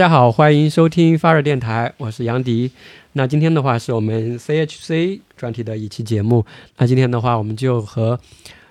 [0.00, 2.70] 大家好，欢迎收听发热电台，我是杨迪。
[3.12, 6.46] 那今天的话是我们 CHC 专题的一期节目。
[6.78, 8.18] 那今天的话，我们就和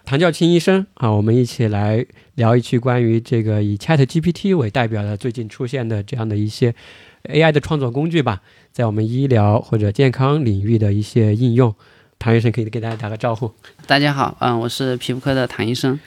[0.04, 6.74] 唐教清医生啊，我们一起来聊一期关于这个以 Chat GPT 为代表的最近出现的这样的一些
[7.26, 11.76] AI 的创作工具吧，在我们医疗或者健康领域的一些应用。
[12.20, 13.50] 唐医生可以给大家打个招呼。
[13.88, 15.98] 大家好，嗯，我是皮肤科的唐医生，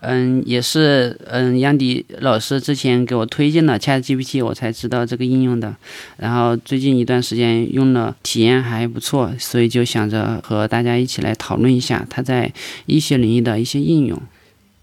[0.00, 5.74] 嗯，也是嗯杨迪老师之前给我推荐了 Chat GPT，我才知道这个应用的。
[6.18, 12.52] 然后最近一段时间用了，体验还不错，所以就想着和大家一起来讨论一下它在
[12.84, 14.20] 医学领域的一些应用。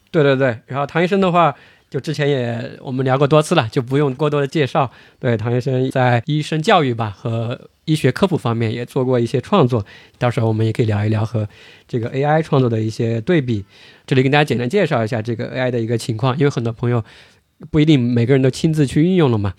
[0.09, 1.55] 对对对，然后唐医生的话。
[1.91, 4.89] 就之前也我们聊过多次了，就不用过多的介绍。
[5.19, 9.85] 对，唐医生在医生教育吧和医学科普方面也做过一些创作，
[10.17, 11.49] 到时候我们也可以聊一聊和
[11.89, 13.65] 这个 AI 创作的一些对比。
[14.07, 17.03] 这里跟大家简单介绍一下这个 AI 的一个情况，因为很多朋友
[17.69, 19.53] 不一定每个人都亲自去运用了嘛。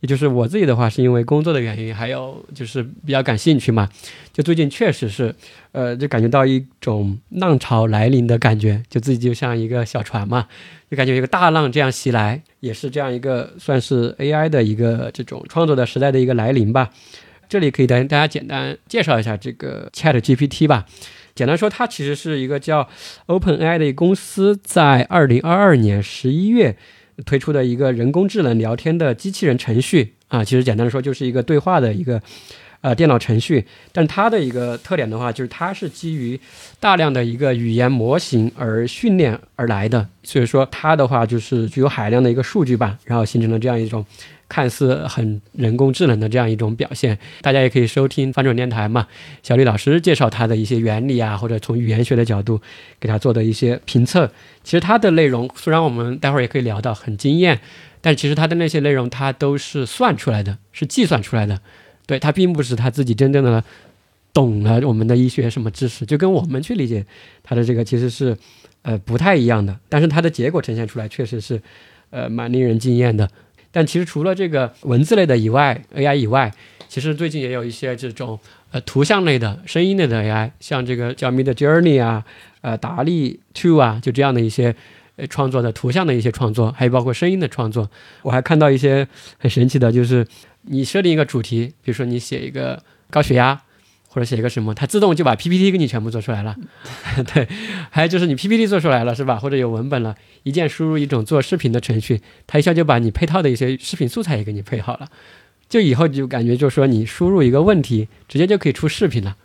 [0.00, 3.88] 也就是我自己的话，是因为工作的原因，还有就是比较感兴趣嘛。
[4.32, 5.34] 就最近确实是，
[5.72, 10.46] 呃，就感觉到一种浪潮来临的感觉，就自己就像一个小船嘛，
[10.88, 16.90] 就感觉一个大浪这样袭来，也是这样一个算是 AI 的一个这种创作的时代的一个来临吧。
[17.48, 20.86] 这里可以跟大家简单介绍一下这个 Chat GPT 吧。
[21.34, 22.88] 简单说，它其实是一个叫
[23.26, 26.76] OpenAI 的一个公司，在二零二二年十一月。
[27.24, 32.20] 推出的一个人工智能聊天的机器人程序啊，其实简单的说就是一个对话的一个
[32.80, 36.38] 呃电脑程序，但它的一个特点的话，就是它是基于
[36.78, 44.04] 大量的一个语言模型而训练而来的，所以说它的话就是具有海量的一个数据吧，然后形成了这样一种。
[44.48, 49.06] 看似很人工智能的这样一种表现，大家也可以收听翻转电台嘛，
[49.42, 52.60] 小李老师介绍它的一些原理啊，或者从语言学的角度
[52.98, 54.30] 给他做的一些评测。
[54.64, 57.60] 其实它的内容虽然我们待会儿也可以聊到很惊艳，
[58.00, 61.60] 但其实它的那些内容它都是算出来的，是计算出来的。
[62.06, 63.62] 对，它并不是他自己真正的
[64.32, 67.04] 懂了我们的医学什么知识，就跟我们去理解
[67.42, 68.34] 它的这个其实是
[68.80, 69.78] 呃不太一样的。
[69.90, 71.60] 但是它的结果呈现出来确实是
[72.08, 73.28] 呃蛮令人惊艳的。
[73.78, 76.52] 但其实除了这个文字类的以外，AI 以外，
[76.88, 78.36] 其实最近也有一些这种
[78.72, 82.24] 呃图像类的、声音类的 AI，像这个叫 Mid Journey 啊、
[82.60, 84.74] 呃达利 Two 啊，就这样的一些
[85.14, 87.88] 呃创作的图像的一些创作，还有包括声音的创作。
[88.22, 89.06] 我还看到一些
[89.38, 90.26] 很神奇的，就是
[90.62, 93.62] 你设定一个主题，比如说你写一个高血压。
[94.08, 96.56] 或者写一个什么，它自动就把 PPT 给你全部做出来了。
[97.32, 97.46] 对，
[97.90, 99.36] 还有就是你 PPT 做出来了是吧？
[99.36, 105.08] 或者有文本了，一键输入一种做视频的程序，它一下就把你配套的一些视频素材也给你配好了。
[105.68, 109.36] 就以后就感觉就是说你输入一个问题，直接就可以出视频了。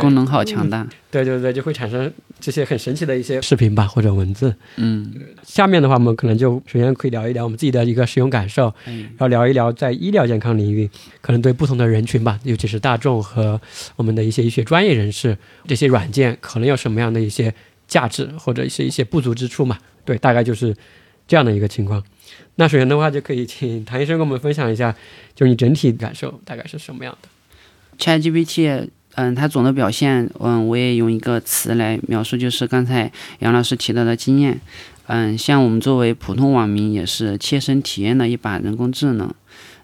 [0.00, 4.54] 功能好强大，对对对，就会产生这些很神奇的一些视频吧，或者文字。
[4.76, 10.90] 嗯，下面的话，我们可能就首先可以聊一聊我们自己的一个使用感受，然后聊一聊在医疗健康领域，
[11.20, 13.60] 可能对不同的人群吧，尤其是大众和
[13.94, 17.54] 我们的一些医学专业人士，这些软件可能有什么样的一些
[17.86, 19.78] 价值，或者是一些不足之处嘛？
[20.04, 20.74] 对，大概就是
[21.26, 22.02] 这样的一个情况。
[22.56, 24.92] 那首先的话，就可以请谭医生跟我们分享一下，
[25.36, 27.28] 就是你整体感受大概是什么样的
[27.98, 28.88] ？ChatGPT。
[29.14, 33.10] 嗯，它总的表现，嗯，我也用一个词来描述，就是刚才
[33.40, 34.60] 杨老师提到的经验。
[35.06, 39.32] 嗯，像我们作为普通网民，也是切身体验了一把人工智能。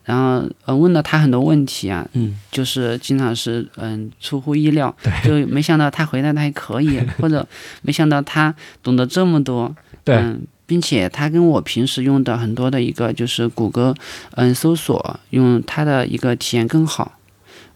[0.05, 4.95] 然后，呃，问了他很多问题啊，嗯，就是经常是，嗯，出乎意料，
[5.25, 7.47] 就没想到他回答的还可以，或者
[7.81, 9.75] 没想到他懂得这么多，
[10.05, 10.23] 对，
[10.67, 13.95] 并且他跟我平时用的很多的一个就是谷歌，
[14.33, 17.19] 嗯，搜索用它的一个体验更好。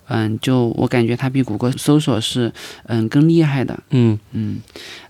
[0.08, 2.52] 嗯，就我感觉它比谷歌搜索是
[2.86, 3.78] 嗯更厉害的。
[3.90, 4.58] 嗯嗯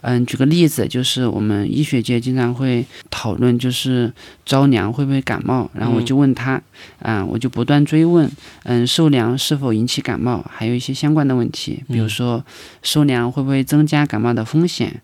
[0.01, 4.13] 嗯，举个例子，就是我们医学界经常会讨论，就是
[4.45, 6.61] 着凉会不会感冒，然后我就问他，
[7.01, 8.31] 啊，我就不断追问，
[8.65, 12.45] 嗯，受凉是否引起感冒，还有一些相关的问题，比如说
[12.83, 15.01] 受凉会不会增加感冒的风险？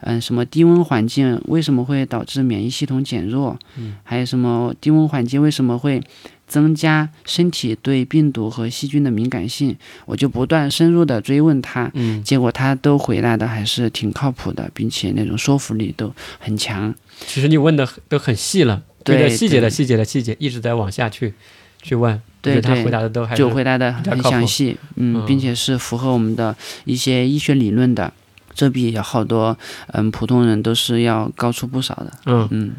[0.00, 3.58] 嗯，什么低温环境为什么会导致免疫系统减弱？
[3.76, 6.02] 嗯，还有什么低温环境为什么会？
[6.48, 16.92] 增加身体对病毒和细菌的敏感性，我就不断深入的追问他，嗯，结果他都回答的还是挺靠谱的，并且那种说服力都很强。
[17.26, 21.34] 其实你问的都很细了，对细节的细节的细节一直在往下去
[21.82, 28.12] 去问，对他回答的都还就回答的很详细，嗯，并且是符合我们的一些医学理论的，
[28.54, 29.56] 这比好多
[29.88, 32.72] 嗯普通人都是要高出不少的，嗯嗯。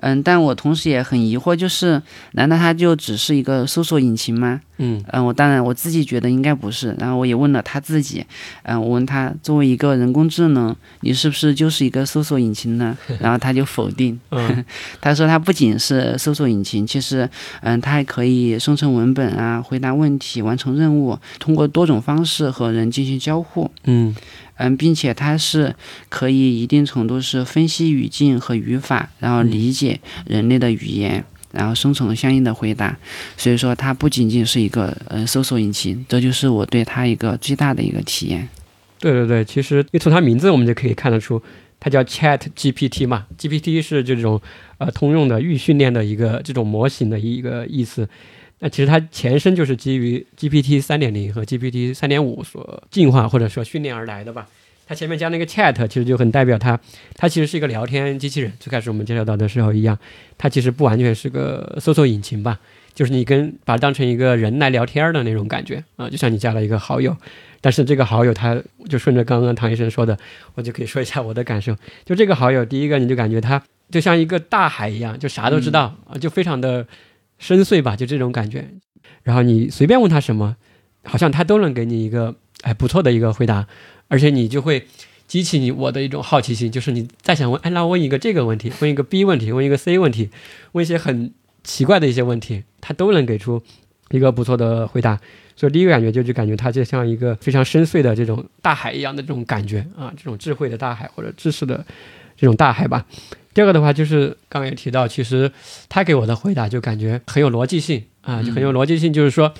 [0.00, 2.00] 嗯，但我同时也很疑惑，就是
[2.32, 4.60] 难道它就只是一个搜索引擎吗？
[4.78, 8.22] 嗯嗯，我当然我自己觉得应该不是，然后我也问了他自己，
[8.64, 12.96] 嗯，我问他作为一个人工智能，你是不是就是一个搜索引擎呢？
[13.18, 14.62] 然后他就否定，嗯
[15.00, 17.26] 他说他不仅是搜索引擎，其实
[17.62, 23.70] 嗯，它还可以生成文本啊，回答问题，完成任务，通过多种方式和人进行交互。
[23.84, 24.14] 嗯
[24.56, 25.74] 嗯，并且它是
[26.08, 32.96] 可以一定程度是分析语境和语法，然后理解人类的语言，然后生成相应的回答。
[33.36, 38.48] 所以说，它不仅仅是一个呃搜索引擎，这就是我对它一个最大的一个体验。
[38.98, 41.42] 对对对，其实你从它名字我们就可以看得出，
[41.78, 44.40] 它叫 Chat GPT 嘛，GPT 是这种
[44.78, 48.08] 呃通用的预训练的一个这种模型的一个意思。
[48.58, 54.46] 那其实它前身就是基于 GPT 三点零和 GPT 三点五所进化或者说训练而来的吧。
[54.88, 56.78] 它前面加那个 Chat，其实就很代表它，
[57.16, 58.52] 它其实是一个聊天机器人。
[58.60, 59.98] 最开始我们介绍到的时候一样，
[60.38, 62.60] 它其实不完全是个搜索引擎吧，
[62.94, 67.16] 就是你跟把它当成一个人来聊天的那种感觉啊，就像你加了一个好友。
[67.60, 70.16] 但是这个好友他就顺着刚刚唐医生说的，
[70.54, 71.76] 我就可以说一下我的感受。
[72.04, 73.60] 就这个好友，第一个你就感觉他
[73.90, 76.86] 就像一个大海一样，就啥都知道啊，就非常的
[77.38, 78.68] 深邃吧，就这种感觉。
[79.22, 80.56] 然后你随便问他什么，
[81.04, 83.66] 好像他都能给你一个哎不错的一个回答，
[84.08, 84.86] 而且你就会
[85.26, 90.30] 激起你我的一种好奇心，就是你再想问，哎，那问一个这个问题，问一个 B 问题，问一个 C 问题，
[90.72, 91.32] 问一些很
[91.64, 93.62] 奇怪的一些问题，他都能给出
[94.10, 95.20] 一个不错的回答。
[95.56, 101.84] 所以第一个感觉就就感觉他就像一个非常深邃的这种大海一样的这种感觉啊，这种智慧的大海或者知识的
[102.36, 103.06] 这种大海吧。
[103.54, 105.50] 第二个的话就是刚刚也提到，其实
[105.88, 109.54] 他给我的回答就感觉很有逻辑性啊，就很有逻辑性，就是说，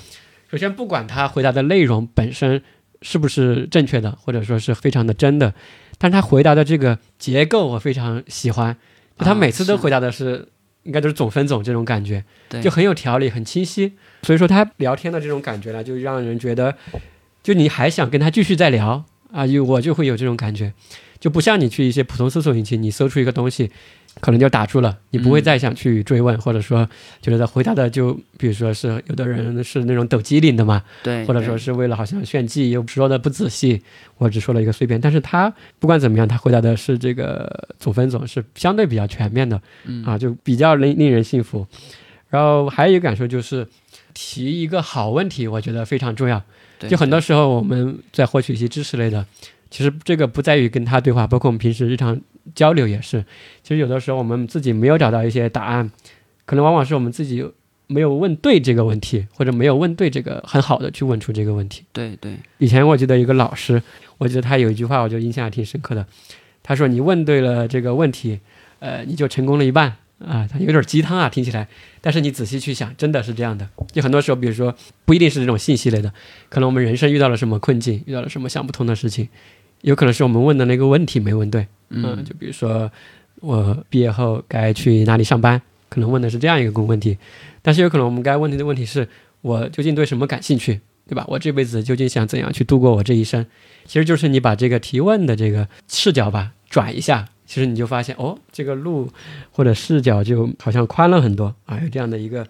[0.51, 2.61] 首先不管他回答的内容本身
[3.01, 5.53] 是不是正确的，或者说是非常的真的，
[5.97, 8.75] 但是他回答的这个结构我非常喜欢，
[9.17, 10.47] 就他啊每次都回答的是
[10.83, 12.23] 应该都是总分总这种感觉。
[12.61, 13.93] 就很有条理，很清晰。
[14.21, 16.75] 所以说他聊天的这种感觉呢，就让人觉得，
[17.41, 20.71] 就你还想跟他继续再聊啊，就我就会有这种感觉，
[21.19, 23.69] 就不像你去一些普通搜索引擎，你搜出一个东西，
[24.19, 26.87] 可能就打住了，你不会再想去追问，或者说
[27.21, 33.81] 觉得回答的就，比如说是有的人是那种抖机灵的嘛，对，或者说是为了好像炫技又说的不仔细，
[34.17, 41.65] 我只说了一个碎片，但是他不管怎么样，他回答的是这个总分总是相对比较全面的，嗯啊，就比较令令人信服。
[42.29, 43.65] 然后还有一个感受就是，
[44.13, 46.41] 提一个好问题，我觉得非常重要。
[46.89, 49.25] 就很多时候我们在获取一些知识类的，
[49.69, 52.19] 其实这个不在于跟他对话，包括我们平时日常
[52.55, 53.23] 交流也是。
[53.63, 55.91] 其实有的时候我们自己没有找到一些答案，
[56.45, 57.45] 可能往往是我们自己
[57.87, 61.83] 没有问对这个问题，或者没有问对这个很好的去问出这个问题。
[61.93, 63.81] 对对，以前我记得一个老师，
[64.17, 66.05] 我记得他有一句话，我就印象还挺深刻的。
[66.63, 68.41] 他说：“你问对了这个问题，
[68.79, 71.65] 呃，你就成功了一半啊。”他有点鸡汤啊，听起来。
[72.01, 73.65] 但是你仔细去想，真的是这样的。
[73.93, 76.11] 就很多时候，比如说不一定是这种信息类的，
[76.49, 79.29] 可能我们人生遇到了什么困境，遇到了什么想不通的事情，
[79.81, 81.67] 有可能是我们问的那个问题没问对。
[81.89, 82.91] 嗯，就比如说
[83.39, 87.17] 我毕业后该去哪里上班，可能问的是这样一个问题，
[87.61, 89.07] 但是有可能我们该问的问题是
[89.41, 91.23] 我究竟对什么感兴趣，对吧？
[91.29, 93.45] 我这辈子究竟想怎样去度过我这一生？
[93.85, 99.09] 其实就是你把这个提问的这个视角吧转一下，其实你就发现哦，这个路
[99.51, 102.45] 或者视角就好像宽了很多啊，有这样的一个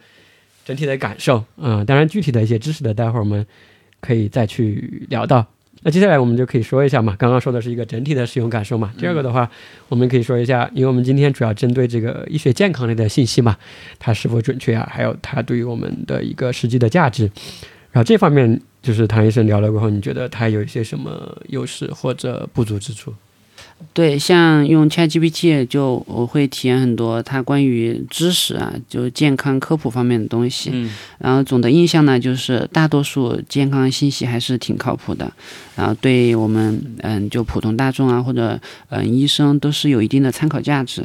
[0.66, 1.44] 整体的感受。
[1.58, 3.46] 嗯，当然具体的一些知识的，待会儿我们
[4.02, 5.46] 可以再去聊到。
[5.88, 8.94] 那接下来我们就可以说一下嘛，刚刚说的是一个整体的使用感受嘛。
[8.98, 9.50] 第二个的话，
[9.88, 13.56] 我们可以说一下，因为我们今天主要针对这个医学健康类的信息嘛，
[13.98, 17.24] 它是否准确啊，还有它对于我们的一个实际的价值。
[17.94, 23.14] 然后这方面就是唐医生聊了过后，你觉得它有一些什么优势或者不足之处？
[23.94, 30.70] 对，像用 ChatGPT 就我会体验很多它关于知识啊，就健康科普方面的东西。
[30.72, 35.32] 嗯然后总的印象呢，就是大多数健康信息还是挺靠谱的，
[35.76, 41.04] 然后对我们嗯就普通大众啊或者嗯医生都是有一定的参考价值。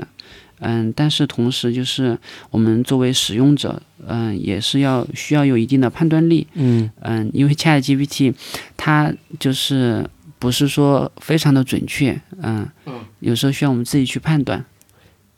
[0.65, 2.17] 嗯，但是同时就是
[2.51, 6.47] 我们作为使用者，嗯也是要需要有一定的判断力。
[6.55, 8.33] 嗯嗯，因为 ChatGPT
[8.77, 10.07] 它就是
[10.43, 14.65] 不是说非常的准确，嗯，嗯有时候需要我们自己去判断。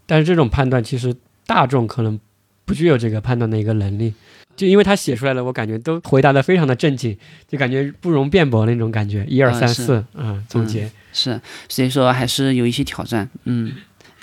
[0.06, 1.14] 但是这种判断其实
[1.46, 2.18] 大众可能
[2.64, 4.14] 不具有这个判断的一个能力，
[4.56, 7.14] 就因为他写出来了，我感觉都回答的非常的正经，
[7.46, 10.90] 就感觉不容辩驳那种感觉，一二三四嗯，总结。
[11.12, 13.28] 是，所以说还是有一些挑战。
[13.44, 13.74] 嗯，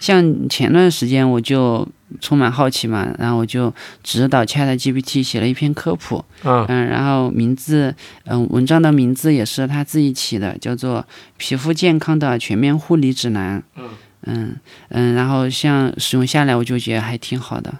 [0.01, 1.87] 像前段时间我就
[2.19, 10.99] 充满好奇嘛，然后我就指导 ChatGPT 写了一篇科普，啊嗯，然后名字，嗯，文章的名字也是他自己起的，叫做
[11.37, 13.59] 《皮肤健康的全面护理指南》。
[13.77, 13.89] 嗯
[14.23, 14.55] 嗯
[14.89, 17.73] 嗯，然后像使用下来，我就觉得还挺好的。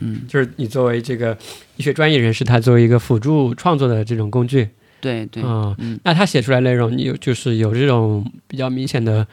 [0.00, 1.36] 嗯，就是你作为这个
[1.76, 4.68] 医学专业人士，他作为一个辅助创作的这种工具，
[5.00, 9.26] 对对，啊、嗯那他写出来内容，你有就是有这种比较明显的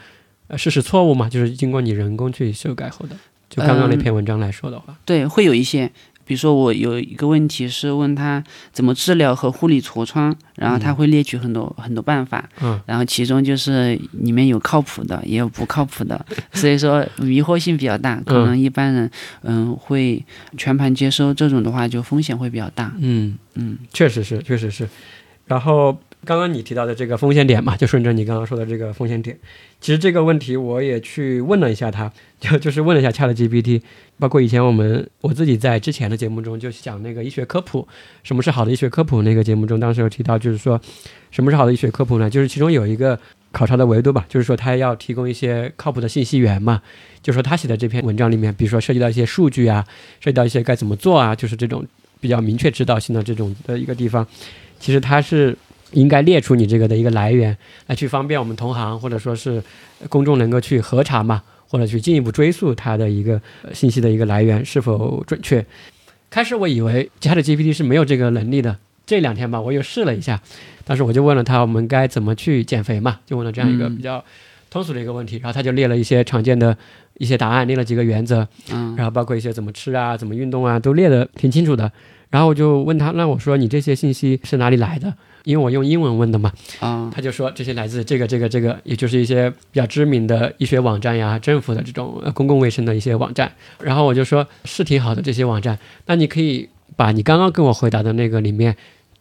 [0.51, 1.29] 呃事实错误嘛？
[1.29, 3.15] 就是经过你人工去修改后的，
[3.49, 5.89] 就刚刚那嗯篇文章来说的话，对，会有一些，
[6.25, 8.43] 比如说我有一个问题是问他
[8.73, 19.09] 怎么治疗和护理痤疮，然后他会列举很多、很多办法，嗯然后其中就是里面有靠谱的，也有不靠谱的，所以说迷惑性比较大，可能一般人
[19.43, 20.21] 嗯会
[20.57, 22.93] 全盘接收，这种的话就风险会比较大。
[22.99, 24.87] 嗯，嗯确实是，确实是。
[25.45, 29.37] 然后刚刚你提到的这个风险点嘛，就顺着你刚刚说的这个风险点，
[29.79, 33.81] 其实这个问题我也去问了一下他， 就就是问了一下 ChatGPT，
[34.19, 37.87] 包括以前我们我自己在之前的节目中就讲那个医学科普，
[38.23, 40.79] 什么是好的医学科普那个节目中，当时有提到就是说
[41.31, 42.29] 什么是好的医学科普呢？
[42.29, 43.17] 就是其中有一个
[43.51, 46.81] 考察的维度吧，就是说他要提供一些靠谱的信息源嘛，
[47.23, 49.83] 就是说他写的这篇文章里面，比如说涉及到一些数据啊，
[50.19, 51.83] 涉及到一些该怎么做啊，就是这种
[52.19, 54.25] 比较明确指导性的这种的一个地方，
[54.79, 55.57] 其实它是
[55.91, 57.55] 应该列出你这个的一个来源，
[57.87, 59.61] 来去方便我们同行或者说是
[60.09, 65.65] 公众能够去核查嘛，或者去进一步追溯它的一个呃信息的一个来源是否准确。
[66.29, 70.41] 开始我以为 ChatGPT 是没有这个能力的，这两天吧，我又试了一下，
[70.85, 74.23] 当时我就问了他我们该怎么去减肥嘛，就问了这样一个嗯比较
[74.69, 76.77] 通俗的一个问题，然后他就列了一些常见的
[77.17, 81.91] 一些答案，列了几个原则，嗯然后包括一些怎么吃啊、怎么运动啊，都列的挺清楚的。
[82.29, 85.13] 然后我就问他，那我说你这些信息是哪里来的？
[85.43, 93.51] 因为我用英文问的嘛，啊他就说这些来自这个、这个、这个，也就是一些比较知名的医学网站呀、政府的这种呃公共卫生的一些网站。
[93.79, 98.75] 然后我就说是挺好的这些网站，那你可以把你刚刚跟我回答的那个里面，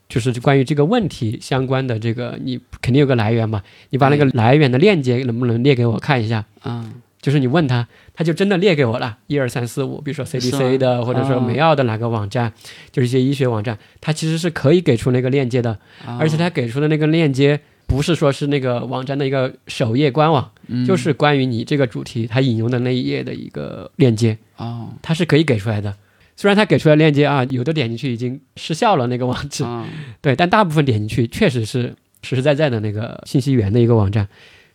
[0.09, 6.45] 就是关于这个问题相关的这个，你肯定有个来源嘛，你把那个来源的链接能不能列给我看一下？
[6.63, 11.41] 啊就是你问他，他就真的列给我了，一二三四五，比如说 CDC 的，或者说哦。
[11.41, 12.53] 梅奥的哪个网站，
[12.91, 20.87] 就是一些医学网站，它其实是可以给出那个链接的，啊而且它给出的那个链接不是说是那个网站的一个首页官网，嗯。
[20.87, 24.89] 就是关于你这个主题它引用的那一页的一个链接，哦。
[25.03, 25.95] 它是可以给出来的。
[26.37, 29.87] 虽然它给出来链接啊，有的点进去已经失效了那个网址，啊
[30.23, 34.27] 对，但大部分点进去确实是实实在在的那个信息源的一个网站，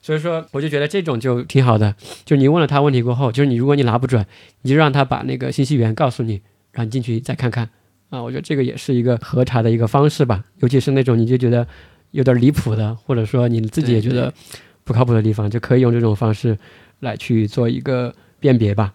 [0.05, 1.95] 所以说我就觉得这种就挺好的。
[2.25, 4.23] 就你问了他问题过后，就是你如果你拿不准，
[4.61, 6.33] 你就让他把那个信息源告诉你，
[6.73, 7.67] 然后你进去再看看
[8.11, 8.21] 啊。
[8.21, 11.65] 我觉得这个也是一个核查的一个方式吧，尤其是那种你就觉得
[12.11, 14.31] 有点离谱的，或者说你自己也觉得
[14.83, 16.55] 不靠谱的地方，就可以用这种方式
[16.99, 18.93] 来去做一个辨别吧。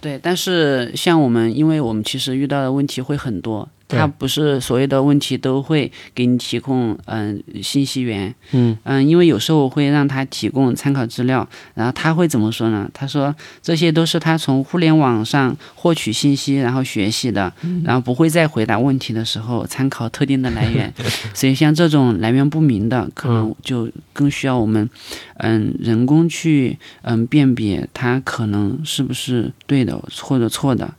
[0.00, 8.76] 对，但是像我们，因为我们其实遇到的问题会很多，它不是所有的问题都会给你提供嗯、信息源，嗯。
[8.84, 12.88] 嗯，因为有时候我会让他提供参考资料，然后他会怎么说呢？
[12.92, 17.52] 他说这些都是他从互联网上获取信息，然后学习的，
[17.84, 20.92] 然后不会在回答问题的时候参考特定的来源，
[21.34, 24.88] 所以像这种来源不明的，可能就更需要我们
[25.38, 30.92] 嗯人工去嗯辨别它可能是不是对的或者错的。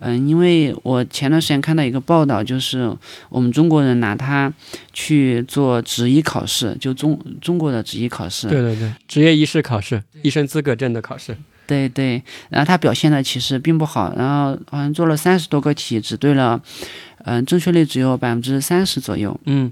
[0.00, 2.90] 嗯，因为我前段时间看到一个报道，就是
[3.28, 4.52] 我们中国人拿它
[4.92, 16.60] 去做执医考试，就中中国的执医考试，对对对，职业医师考试、医生资格证的考试，对对，然后他表现的其实并不好，然后好像做了三十多个题，只对了，
[17.24, 19.38] 嗯、正确率只有百分之三十左右。
[19.44, 19.70] 嗯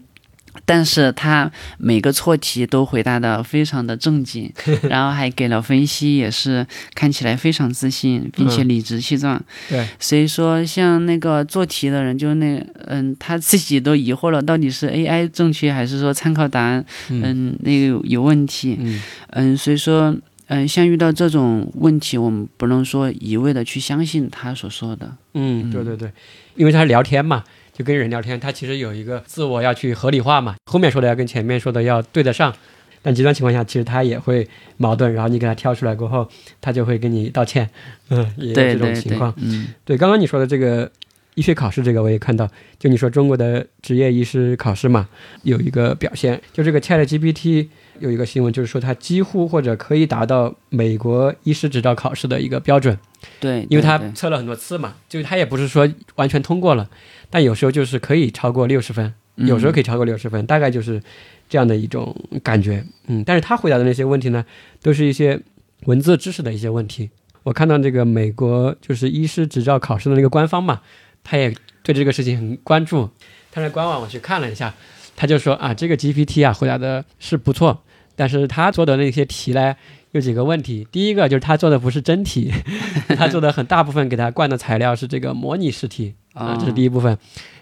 [0.64, 4.52] 但是他每个错题都回答的非常的正经，
[4.88, 9.42] 然后还给了分析，也是看起来非常自信，并且理直气壮。
[9.68, 18.76] 对，所以说像那个做题的人，就那嗯，他自己都疑惑了，到底是 AI 正确还是说参考答案嗯嗯那个有有问题？
[18.80, 19.00] 嗯
[19.30, 20.14] 嗯，所以说，
[20.46, 25.14] 嗯，像遇到这种问题，我们不能说一味的去相信他所说的。
[25.34, 26.10] 嗯，对对对，
[26.56, 27.44] 因为他是聊天嘛，
[27.78, 32.52] 就跟人聊天，他其实有一个自我要去合理化嘛，后面说的要跟前面说的要对得上。
[33.00, 36.28] 但极端情况下，其实他也会矛盾，然后你给他挑出来过后，
[36.60, 37.70] 他就会跟你道歉，
[38.08, 40.90] 嗯， 也这种对对情况。，嗯对，刚刚你说的这个
[41.36, 45.08] 医学考试，这个我也看到，就你说中国的职业医师考试嘛，
[45.44, 47.68] 有一个表现，就这个 Chat GPT
[48.00, 52.98] 有一个新闻，就是说它几乎或者可以达到美国医师执照考试的一个标准。
[53.40, 56.88] 对，因为他对对测了很多次嘛，就是他也不是说完全通过了，
[57.30, 61.02] 但有时候就是可以超过六十分，有时候可以超过六十分，大概就是
[61.48, 62.84] 这样的一种感觉。
[63.06, 64.44] 嗯，但是他回答的那些问题呢，
[64.82, 65.40] 都是一些
[65.84, 67.10] 文字知识的一些问题。
[67.44, 70.80] 我看到这个美国就是医师执照考试的那个官方嘛，
[71.22, 73.08] 他也对这个事情很关注。
[73.50, 74.74] 他在官网我去看了一下，
[75.16, 77.82] 他就说啊，这个 GPT 啊回答的是不错，
[78.16, 79.74] 但是他做的那些题呢，
[80.12, 80.86] 有几个问题。
[80.92, 82.52] 第一个就是他做的不是真题，
[83.16, 87.18] 他做的很大部分给他灌的材料是这个模拟试题啊，这是第一部分。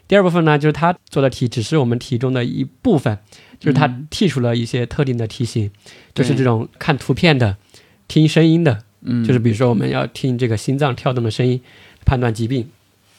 [0.07, 3.19] 第二部分呢，就是他做的题只是我们题中的一部分，
[3.59, 5.71] 就是他剔除了一些特定的题型，
[6.15, 7.57] 就是这种看图片的、
[8.07, 11.61] 听声音的，嗯，就是比如说我们要听这个心脏跳动的声音，
[12.05, 12.69] 判断疾病。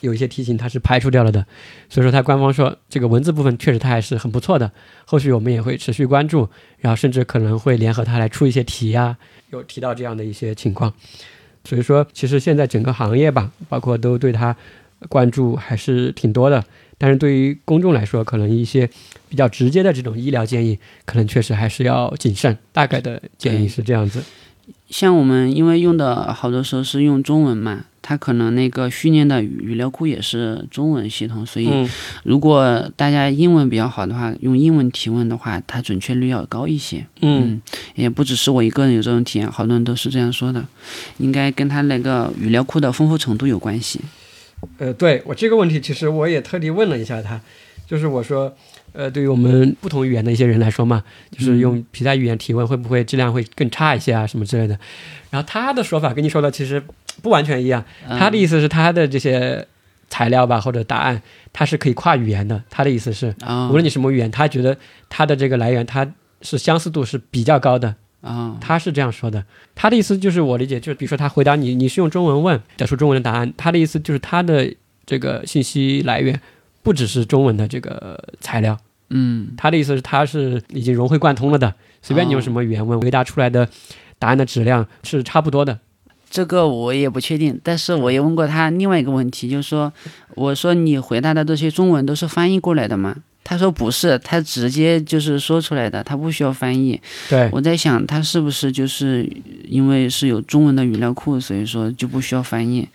[0.01, 1.43] 有一些题型它是排除掉了的，
[1.89, 4.71] 所以说它官方说这个文字部分确实它还是很不错的，
[5.05, 6.47] 后续我们也会持续关注，
[6.77, 9.17] 然后甚至可能会联合它来出一些题呀，
[9.49, 10.93] 有提到这样的一些情况，
[11.63, 14.55] 所以说其实现在整个行业吧，包括都对它
[15.09, 16.63] 关注还是挺多的，
[16.97, 18.89] 但是对于公众来说，可能一些
[19.29, 22.57] 比较直接的这种医疗建议，可能确实还是要谨慎。
[22.71, 24.23] 大概的建议是这样子。
[24.89, 27.85] 像我们因为用的好多时候是用中文嘛。
[27.99, 31.69] 它可能那个训练的语料库也是中文系统，所以
[32.23, 37.05] 如果大家英文比较好的话，用英文提问的话，它准确率要高一些。
[37.19, 37.61] 嗯，
[37.95, 40.65] 也不只是我一个人有这种体验，好多人都是这样说的，
[41.17, 43.99] 应该跟他那个语料库的丰富程度有关系。
[44.77, 47.39] 呃，对我这个问题，其实我也特地问了一下他，
[47.86, 48.55] 就是我说。
[48.93, 54.79] 呃，对于我们不同语言的一些人来说嘛，就是用皮带语言提问，会不会质量会更差一些啊，什么之类的？
[55.29, 56.82] 然后他的说法跟你说的其实
[57.21, 57.84] 不完全一样。
[58.08, 59.67] 他的意思是他的这些
[60.10, 61.21] 材料吧或者答案，
[61.53, 62.63] 他是可以跨语言的。
[62.71, 63.36] 他的意思是，
[63.69, 64.75] 无论你什么语言，他觉得
[65.10, 67.93] 他的这个来源，他是相似度是比较高的。
[68.21, 69.43] 啊，他是这样说的。
[69.75, 73.53] 他的意思就是我理解，就是比如说他回答你，你是用中文问，得出中文的答案。
[73.56, 74.73] 他的意思就是他的
[75.06, 76.39] 这个信息来源
[76.82, 78.77] 不只是中文的这个材料。
[79.10, 83.69] 嗯，他的意思是，他是已经融会贯通了的，随便你用什么语言问，回答出来的
[84.19, 85.80] 答案的质量是差不多的。
[86.30, 89.93] 这个我也不确定，但是我也问过他另外一个问题，就是说，
[90.36, 93.15] 我说你回答的这些中文都是翻译过来的吗？
[93.47, 96.99] 他说不是，他直接就是说出来的，他不需要翻译。
[97.29, 99.25] 对，我在想他是不是就是
[99.65, 102.86] 因为是有中文的语料库，所以说就不需要翻译。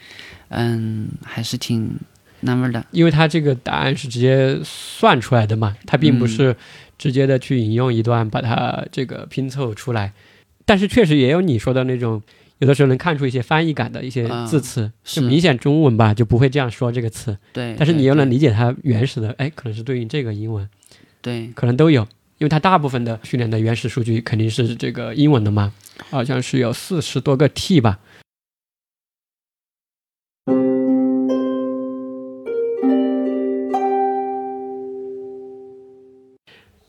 [0.51, 1.91] 嗯，还是挺。
[2.45, 6.57] 纳闷的，因为他这个答案是直接算出来的嘛，他并不是
[6.99, 10.13] 直接的去引用一段把它这个拼凑出来，
[10.65, 12.21] 但是确实也有你说的那种，
[12.63, 20.69] 有的时候能看出一些翻译感的一些字词，是明显中文吧就不会这样说这个词，对，但是你又能理解它原始的，哎，可能是对应这个英文，
[21.21, 22.03] 对，可能都有，
[22.39, 25.75] 因为它大部分的训练的原始数据肯定是这个英文的嘛，
[26.11, 27.99] 好像是有四十多个 T 吧。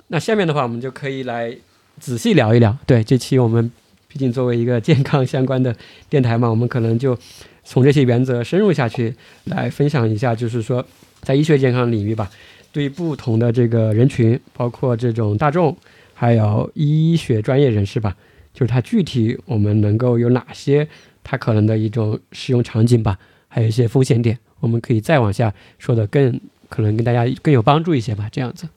[0.10, 1.58] 那下面的话，我们就可以来
[2.00, 2.78] 仔细聊一聊。
[2.86, 3.72] 对，这期我们
[4.14, 5.76] 毕竟作为一个健康相关的
[6.08, 7.18] 电台嘛，我们可能就
[7.64, 9.12] 从这些原则深入下去
[9.46, 10.86] 来分享一下，就是说
[11.24, 12.30] 在医学健康领域吧，
[12.72, 15.76] 对不同的这个人群，包括这种大众，
[16.14, 18.16] 还有医学专业人士吧，
[18.54, 20.88] 就是它具体我们能够有哪些
[21.24, 28.68] 它可能的一种使用场景吧，还有一些风险点，我们可以再往下说的更可能跟大家更有帮助一些吧，这样子。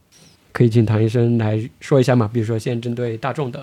[0.53, 2.31] 可以请唐医生来说一下嘛？
[2.33, 3.63] 比如说，先针对大众的，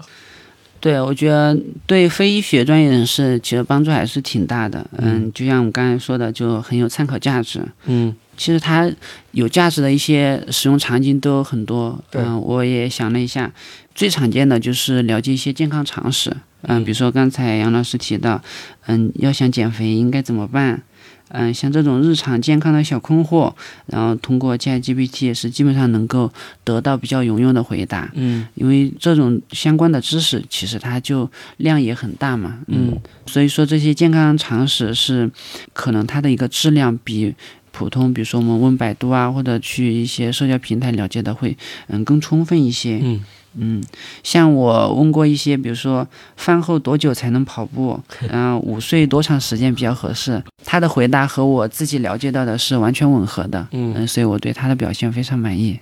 [0.84, 4.86] 对我觉得对非医学专业人士其实帮助还是挺大的。
[4.98, 7.62] 嗯，就像我刚才说的，就很有参考价值。
[7.86, 8.92] 嗯，其实它
[9.32, 11.98] 有价值的一些使用场景都很多。
[12.12, 13.50] 嗯，我也想了一下，
[13.96, 16.36] 最常见的就是了解一些健康常识。
[16.64, 18.42] 嗯，比如说刚才杨老师提到，
[18.88, 20.82] 嗯，要想减肥应该怎么办？
[21.30, 23.52] 嗯，像这种日常健康的小困惑，
[23.88, 26.32] 然后通过 ChatGPT 也是基本上能够
[26.64, 28.12] 得到比较有用的回答。
[28.14, 32.60] 嗯，因为这种相关的知识其实它就量也很大嘛。
[32.68, 35.32] 嗯，所以说这些健康常识是
[35.74, 37.34] 可能它的一个质量比
[37.72, 41.58] 普通，比如说我们问百度啊，或者去一些社交平台了解的会
[41.88, 43.00] 嗯更充分一些。
[43.02, 43.24] 嗯。
[43.56, 43.84] 嗯，
[44.24, 55.80] 像我问过一些，比如说饭后多久才能跑步， 嗯，午睡多长时间比较合适，他的回答和我自己了解到的是完全吻合的，嗯，所以我对他的表现非常满意。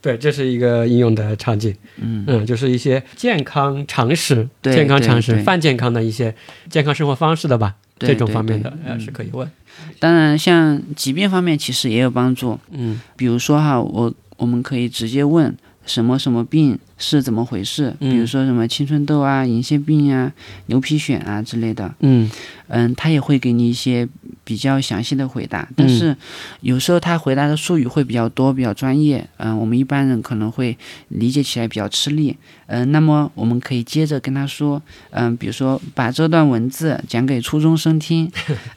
[0.00, 6.34] 对，这是一个应用的场景，嗯嗯，就是一些健康常识、健康常识、泛健康的一些
[6.68, 9.50] 健康生活方式的吧，这种方面的呃是可以问。
[9.98, 15.52] 当然，像疾病方面其实也有帮助，嗯，比如说哈，我我们可以直接问。
[15.86, 17.94] 什么什么病是怎么回事？
[17.98, 20.32] 比如说什么青春痘啊、银屑病啊、
[20.66, 21.94] 牛皮癣啊之类的。
[22.00, 22.30] 嗯
[22.68, 24.08] 嗯，他也会给你一些
[24.42, 26.16] 比较详细的回答，但是
[26.62, 29.28] 有时候他回答的术语会比较多、比较专业。
[29.36, 30.76] 嗯，我们一般人可能会
[31.08, 32.34] 理解起来比较吃力。
[32.66, 38.30] 嗯，那么我们可以接着跟他说，嗯，比如说把这段文字讲给初中生听，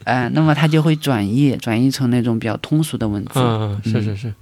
[0.04, 3.40] 嗯， 那么他就会转译，转译成那种比较通俗的文字。
[3.40, 4.34] 嗯，是是是。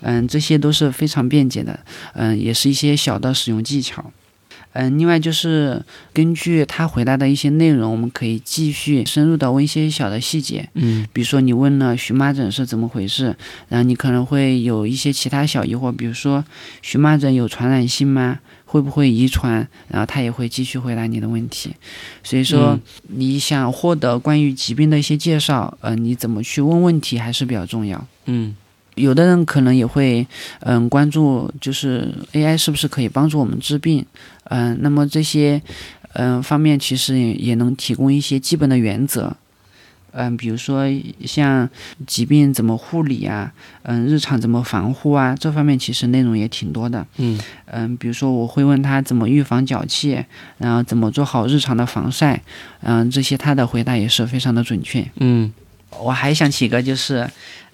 [0.00, 1.78] 嗯，这些都是非常便捷的，
[2.14, 4.12] 嗯，也是一些小的使用技巧。
[4.74, 10.66] 嗯，另外就是根据他回答的一些内容，我们可以继续深入的问一些小的细节。
[10.72, 13.36] 嗯比如说你问了荨麻疹是怎么回事，
[13.68, 16.42] 然后你可能会有一些其他小疑惑，比如说
[16.80, 18.38] 荨麻疹有传染性吗？
[18.64, 19.68] 会不会遗传？
[19.88, 21.74] 然后他也会继续回答你的问题。
[22.24, 28.02] 所以说嗯，你想获得关于疾病的一些介绍，呃，你怎么去问问题还是比较重要。
[28.24, 28.56] 嗯
[28.94, 30.26] 有的人可能也会，
[30.60, 34.04] 嗯，关注就是 AI 是不是可以帮助我们治病，
[34.44, 35.60] 嗯，那么这些，
[36.12, 39.34] 嗯，方面其实也也能提供一些基本的原则，
[40.12, 40.84] 嗯，比如说
[41.24, 41.68] 像
[42.06, 43.50] 疾病怎么护理啊，
[43.84, 50.22] 嗯，日常怎么防护啊，这方面其实内容也挺多的，嗯嗯，比如说我会问他怎么预防脚气，
[50.58, 52.42] 然后怎么做好日常的防晒，
[52.82, 55.10] 嗯，这些他的回答也是非常的准确。
[55.16, 55.50] 嗯
[56.00, 57.28] 我还想起一个，就是，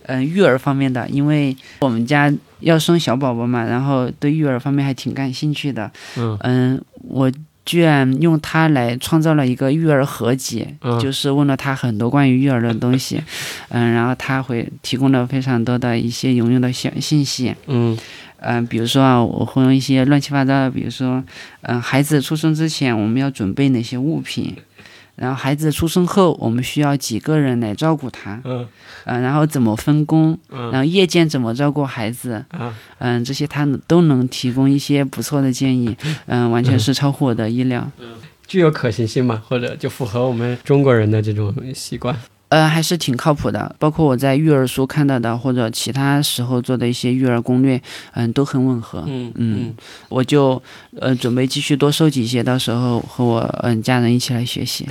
[0.09, 5.91] 嗯、育儿方面的，因为我们家要生小宝宝嘛，然后对育儿方面还挺感兴趣的。
[6.17, 7.31] 嗯嗯，我
[7.65, 13.23] 居然用它来创造了一个育儿合集，嗯就是问了他很多关于育儿的东西，
[13.69, 17.55] 嗯，然后他会提供了非常多的一些有用的小信息。
[17.67, 17.97] 嗯
[18.41, 21.23] 嗯，比如说啊，我会用一些乱七八糟的，比如说，
[21.63, 24.55] 嗯，孩子出生之前我们要准备哪些物品，
[25.19, 28.67] 然后孩子出生后我们需要几个人来照顾他，嗯。
[29.05, 30.71] 嗯，然后怎么分工，嗯。
[30.71, 32.75] 然后夜间怎么照顾孩子，嗯。
[32.99, 38.15] 嗯，这些他都能提供一些不错的建议， 嗯，完全是超乎我的意料，嗯。
[38.47, 42.17] 具有可行性嘛，或者就符合我们中国人的这种习惯。
[42.49, 43.75] 呃，还是挺靠谱的。
[43.79, 47.81] 包括我在育儿书看到的，或者其他时候做的一些育儿攻略，
[48.15, 49.05] 嗯，都很吻合。
[49.07, 49.75] 嗯嗯
[50.09, 50.61] 我就
[50.99, 54.89] 呃准备继续多收集一些，到时候和我嗯家人一起来学习。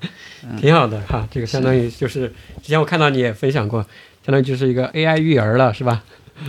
[0.60, 1.26] 挺好的哈。
[1.30, 2.28] 这个相当于就是
[2.62, 3.82] 之前我看到你也分享过，
[4.24, 6.02] 相当于就是一个 AI 育儿了，是吧？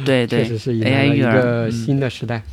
[0.06, 2.38] 对对确实是迎来 AI 了一育儿个嗯新的时代。
[2.38, 2.44] 嗯，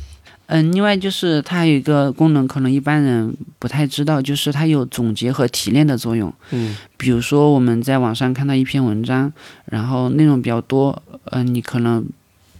[0.47, 6.33] 另外就是它有一个功能，可能一般人不太知道，就是它有总结和提炼的作用。
[6.51, 9.31] 嗯比如说我们在网上看到一篇文章，
[9.65, 12.05] 然后内容比较多，嗯、你可能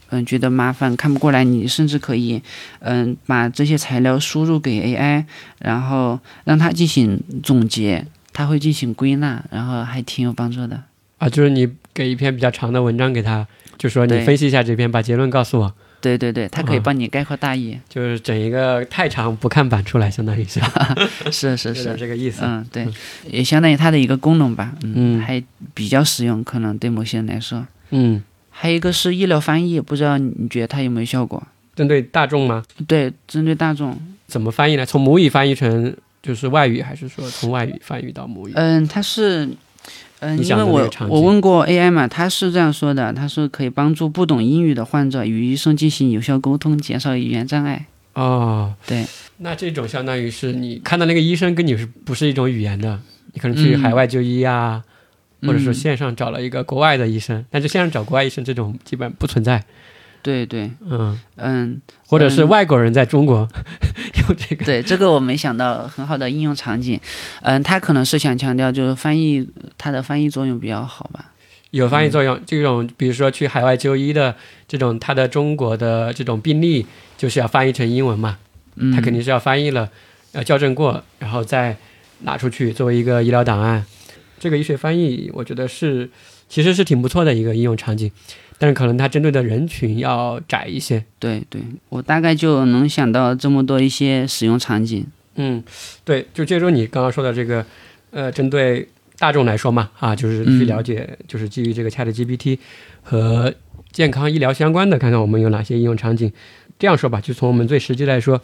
[0.09, 2.41] 嗯、觉得麻烦看不过来，你甚至可以
[2.79, 5.25] 嗯、把这些材料输入给 AI，
[5.59, 10.81] 然后让它进行总结，它会进行归纳，然后还挺有帮助的。
[11.17, 13.47] 啊，就是你给一篇比较长的文章给他，
[13.77, 20.59] 就说你分析一下这篇，把结论告诉我，对对对，它可以啊帮你概括大意，就是整一个太长不看版出来，相当于是
[21.31, 22.41] 是是 有点是，这个意思。
[22.43, 22.87] 嗯，对，
[23.29, 27.65] 也相当于它的一个功能吧，嗯还比较实用，可能对某些人来说。
[27.89, 31.41] 嗯，还有一个是医疗翻译，不知道你觉得它有没有效果？
[31.75, 32.63] 针对大众吗？
[32.87, 34.85] 对，针对大众，怎么翻译呢？
[34.85, 38.51] 从母语翻译成就是外语，还是说从外语翻译到母语？
[38.55, 39.47] 嗯，它是，
[40.19, 47.85] 嗯，因为我我问过 AI 嘛，他是这样说的，他说可以帮助不懂英语的患者与医生进行有效沟通，减少语言障碍。
[48.13, 49.05] 哦，对，
[49.37, 52.99] 那这种相当于是你看到那个医生跟你是不是一种语言的？
[53.33, 54.83] 你可能去嗯海外就医啊，
[55.43, 59.63] 或者说嗯线上找了一个国外的医生，但是线上找国外医生这种基本不存在。
[60.27, 63.47] 对对，嗯，嗯，或者是嗯外国人在中国
[64.27, 64.65] 用这个。
[64.65, 66.99] 对，这个我没想到很好的应用场景。
[67.43, 71.31] 嗯，他可能是想强调就是翻译它的翻译作用比较好吧。
[71.71, 72.37] 有翻译作用。
[72.45, 74.35] 这种比如说去海外就医的
[74.67, 76.85] 这种，他的中国的这种病例
[77.15, 78.37] 就是要翻译成英文嘛，
[78.75, 79.89] 嗯，他肯定是要翻译了，
[80.33, 81.77] 要校正过，然后再
[82.23, 83.85] 拿出去作为一个医疗档案。
[84.37, 86.09] 这个医学翻译，我觉得是
[86.49, 88.11] 其实是挺不错的一个应用场景，
[88.59, 91.03] 但是可能它针对的人群要窄一些。
[91.19, 95.05] 对对，我大概就能想到这么多一些使用场景。
[95.35, 95.63] 嗯，
[96.03, 97.65] 对，就借助你刚刚说的这个，
[98.11, 98.87] 呃，针对
[99.19, 102.57] 大众来说嘛，啊，就是去嗯了解，就是基于这个 Chat GPT
[103.03, 103.53] 和
[103.91, 106.31] 健康医疗相关的，看看我们有哪些应用场景。
[106.79, 108.39] 这样说吧，就从我们最实际来说，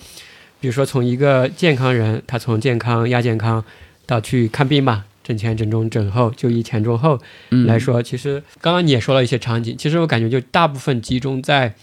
[0.60, 3.63] 比如说从一个健康人，他从健康、亚健康
[4.06, 7.20] 到去看病嘛，诊前、诊中、诊后、就医前、中后
[7.52, 11.74] 嗯，来说，其实刚刚你也说了一些场景，其实我感觉就大部分集中在，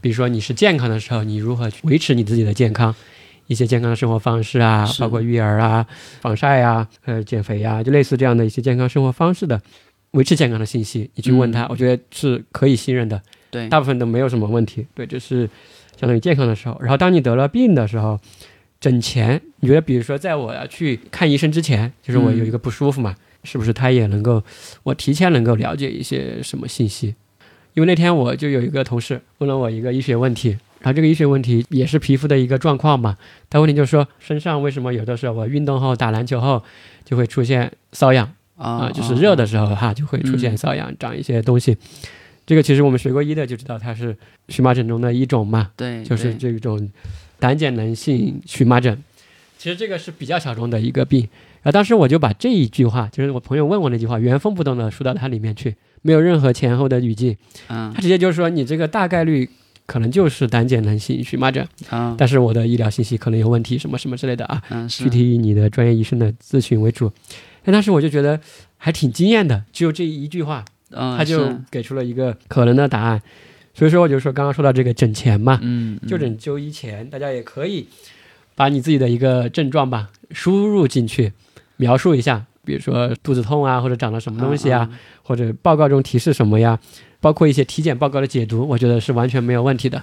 [0.00, 2.94] 比如说你是健康的时候，你如何去维持你自己的健康，
[3.46, 5.86] 一些健康的生活方式啊，包括育儿啊、
[6.20, 9.60] 防晒啊、呃减肥啊，就类似这样的一些健康生活方式的
[10.12, 14.86] 维持健康的信息，你去问他，嗯我觉得是可以信任的，对，大部分都没有什么问题。
[14.94, 15.48] 对，这是
[15.98, 16.76] 相当于健康的时候。
[16.80, 18.18] 然后当你得了病的时候，
[18.80, 23.14] 诊前，你觉得比如说在我要去看医生之前，就是我有一个不舒服嘛，
[23.44, 24.42] 是不是他也能够
[24.82, 27.14] 我提前能够了解一些什么信息？
[27.74, 30.48] 因为那天我就有一个同事问了我一个医学问题，
[30.80, 33.16] 然后这个医学问题也是皮肤的一个状况嘛。
[33.48, 36.62] 他问题就是说，身上为什么有的时候我运动后打篮球后
[37.04, 41.76] 就会出现瘙痒啊、啊，就是热的时候哈就会出现嗯瘙痒，长一些东西。
[42.46, 44.16] 这个其实我们学过医的就知道，它是
[44.48, 46.90] 荨麻疹中的一种嘛，对，就是这种
[47.40, 49.02] 胆碱能性荨麻疹。
[49.58, 51.20] 其实这个是比较小众的一个病。
[51.62, 57.36] 然后当时我就把这一句话，就是我朋友问我那句话，原封不动的输到它里面去，没有任何前后的语境。
[57.68, 59.46] 嗯他直接就说你这个大概率
[59.84, 64.62] 可能就是胆碱能性荨麻疹，啊但是我的医疗信息可能有问题，什么什么之类的啊。
[64.88, 67.12] 具体以你的专业医生的咨询为主。
[67.62, 68.40] 但当时我就觉得
[68.78, 73.20] 还挺惊艳的，只有这一句话，嗯他就给出了一个可能的答案。
[73.72, 77.86] 所以说，我就说刚刚说到这个诊前嘛，嗯就诊就医前，大家也可以
[78.54, 81.32] 把你自己的一个症状吧输入进去，
[81.76, 84.90] 描述一下，比如说肚子痛啊，或者长了什么东西啊，
[85.22, 86.78] 或者报告中提示什么呀，
[87.20, 90.02] 包括一些体检报告的解读，我觉得是完全没有问题的。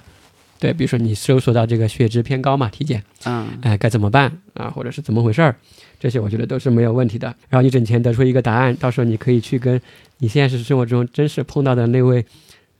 [0.60, 5.54] 对，比如说你搜索到这个血脂偏高嘛，体检，嗯哎，该怎么办啊，或者是怎么回事儿，
[6.00, 7.28] 这些我觉得都是没有问题的。
[7.48, 9.80] 然后你诊前得出一个答案，到时候你可以去跟
[10.18, 12.26] 你现实生活中真实碰到的那位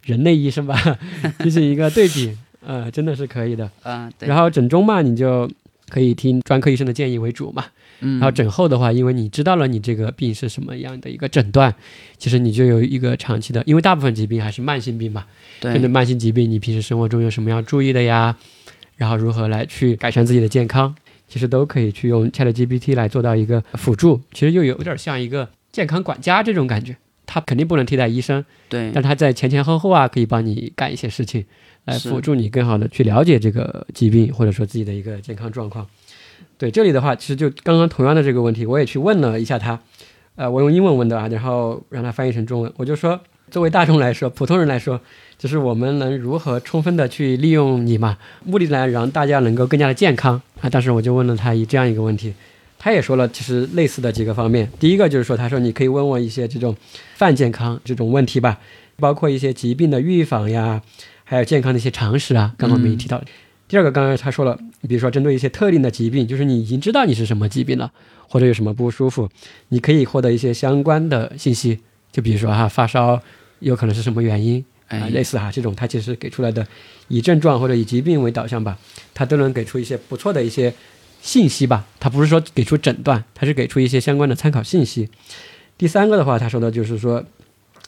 [0.08, 0.74] 人类医生吧
[1.40, 2.34] 进行一个对比，
[2.66, 3.70] 呃，真的是可以的。
[3.84, 5.48] 啊对，然后诊中嘛，你就
[5.90, 7.66] 可以听专科医生的建议为主嘛。
[8.00, 11.74] 嗯然后诊后的话，因为你知道了你这个病是什么样的一个诊断，
[12.16, 15.26] 其实你就有一个长期的，因为大部分疾病还是慢性病嘛，
[15.60, 18.36] 针对对慢性疾病，你平时生活中有什么要注意的呀？
[18.96, 20.94] 然后如何来去改善自己的健康，
[21.28, 24.20] 其实都可以去用 ChatGPT 来做到一个辅助。
[24.32, 26.96] 其实又有点像一个健康管家这种感觉，
[27.30, 31.44] 它肯定不能替代医生，对但他在前前后后啊，可以帮你干一些事情，
[31.84, 35.86] 来辅助你更好的去了解这个疾病或者说自己的一个健康状况。
[36.56, 39.78] 对这里的话，其实就刚刚同样的这个问题，我也去问了一下他，
[40.36, 42.72] 呃，我用英文问的啊，然后让他翻译成中文。
[42.76, 44.98] 我就说，作为大众来说，普通人来说，
[45.36, 50.70] 就是我们能如何充分的去利用你嘛，目的来让大家能够更加的健康啊。
[50.70, 52.32] 当时我就问了他一这样一个问题，
[52.88, 54.66] 他也说了，其实类似的几个方面。
[54.80, 56.74] 第一个就是说，他说你可以问我一些这种
[57.16, 58.58] 泛健康这种问题吧，
[58.96, 60.80] 包括一些疾病的预防呀，
[61.22, 62.54] 还有健康的一些常识啊。
[62.56, 63.24] 刚刚我们也提到了。
[63.68, 67.92] 第二个，刚刚他说了，比如说针对一些特定的疾病，就是你已经知道你是什么疾病了，
[68.26, 69.28] 或者有什么不舒服，
[69.68, 71.78] 你可以获得一些相关的信息，
[72.10, 73.20] 就比如说哈发烧
[73.58, 76.66] 有可能是什么原因啊、哎类似哈这种，它其实给出来的
[77.08, 78.78] 以症状或者以疾病为导向吧，
[79.12, 80.72] 它都能给出一些不错的一些
[81.20, 81.86] 信息吧。
[82.00, 85.08] 他不是说给出诊断，他是给出一些相关的参考信息。
[85.76, 87.24] 第三个的话，他说的就是说，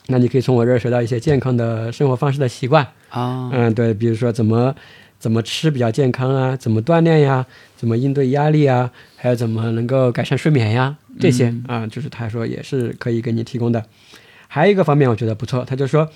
[0.07, 2.87] 那你可以从我这儿学到一些健康的生活方式的习惯。
[3.09, 4.73] 啊嗯，对，比如说怎么
[5.19, 13.83] 怎么吃比较健康啊，怎么锻炼呀，怎么应对压力啊，还有怎么能够改善睡眠呀，这些啊、就是他说也是可以给你提供的。
[14.47, 16.09] 还有一个方面我觉得不错，他就说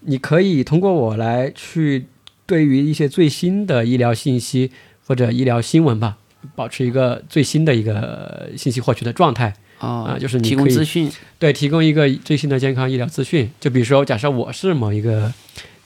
[0.00, 2.06] 你可以通过我来去
[2.46, 4.72] 对于一些最新的医疗信息
[5.06, 6.18] 或者医疗新闻吧，
[6.54, 9.54] 保持一个最新的一个信息获取的状态。
[9.80, 13.50] 哦啊就是你提供资讯对，提供一个最新的健康医疗资讯。
[13.58, 15.32] 就比如说，假设我是某一个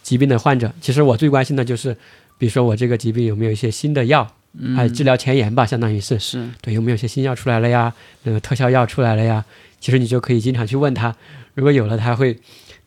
[0.03, 1.97] 疾病的患者，其实我最关心的就是，
[2.37, 7.95] 比如说我这个疾病有没有一些新的药，嗯还有治疗前沿吧，相当于是是对，有没有一些新药出来了呀？
[8.25, 9.45] 那个特效药出来了呀？
[9.79, 11.15] 其实你就可以经常去问他，
[11.55, 12.37] 如果有了，他会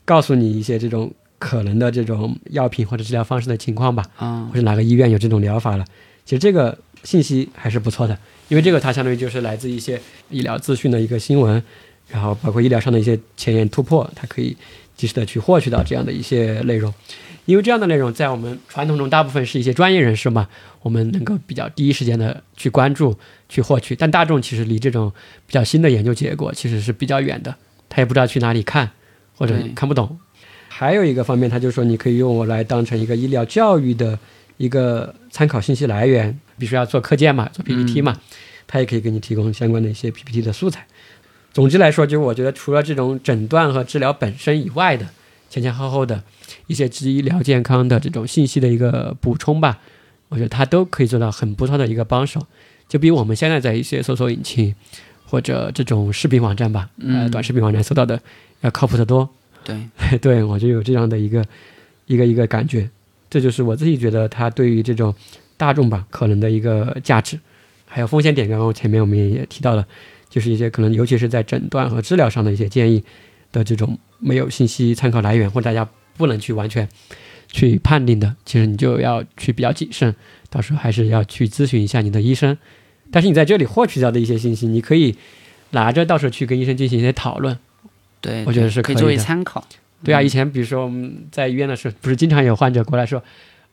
[0.03, 4.03] 告诉你一些这种可能的这种药品或者治疗方式的情况吧。
[4.17, 5.86] 啊或者哪个医院有这种疗法了。
[6.25, 11.62] 其实这个信息还是不错的，因为这个它相当于就是来自一些医疗资讯的一个新闻，
[12.10, 14.55] 然后包括医疗上的一些前沿突破，它可以
[14.95, 16.93] 及时的去获取到这样的一些内容。
[17.45, 20.49] 因为这样的内容在我们传统中大部分是一些专业人士嘛，
[20.81, 25.10] 我们能够比较第一时间的去关注、去获取，但大众其实离这种
[25.45, 27.55] 比较新的研究结果其实是比较远的，
[27.88, 28.91] 他也不知道去哪里看，
[29.38, 30.19] 或者看不懂。
[30.67, 34.19] 还有一个方面，他就说你可以用我来当成一个医疗教育的
[34.57, 38.20] 一个参考信息来源，比如说要做课件嘛，做 PPT 嘛，
[38.67, 40.86] 它也可以给你提供相关的一些 PPT 的素材。
[41.54, 45.08] 总之来说，就是我觉得除了这种诊断和治疗本身以外的
[45.50, 46.22] 前前后后的
[46.67, 49.80] 一些医疗健康的这种信息的一个补充吧，
[50.30, 52.46] 我觉得它都可以做到很不错的一个帮手，
[52.88, 54.76] 就比我们现在在一些搜索引擎
[55.26, 58.22] 或者这种视频网站吧，呃，嗯短视频网站搜到的
[58.62, 59.28] 要靠谱得多。
[59.63, 59.78] 对
[60.22, 61.43] 对我就有这样的一个
[62.06, 62.89] 一个一个感觉，
[63.30, 65.13] 这就是我自己觉得它对于这种
[65.58, 67.39] 大众吧可能的一个价值，
[67.86, 68.48] 还有风险点。
[68.48, 69.86] 刚刚前面我们也也提到了，
[70.30, 73.04] 就是一些可能尤其是在诊断和治疗上的一些建议
[73.52, 76.88] 的这种没有信息参考来源或大家不能去完全
[77.48, 80.13] 去判定的，其实你就要去比较谨慎，
[80.50, 82.58] 到时候还是要去咨询一下你的医生。
[83.10, 85.15] 但是你在这里获取到的一些信息，你可以
[85.72, 87.58] 拿着到时候去跟医生进行一些讨论。
[88.20, 89.65] 对，我觉得是可以可作为参考。
[90.04, 93.24] 对啊，嗯以前比如说我们在医院的时候，不是经常有患者过来说，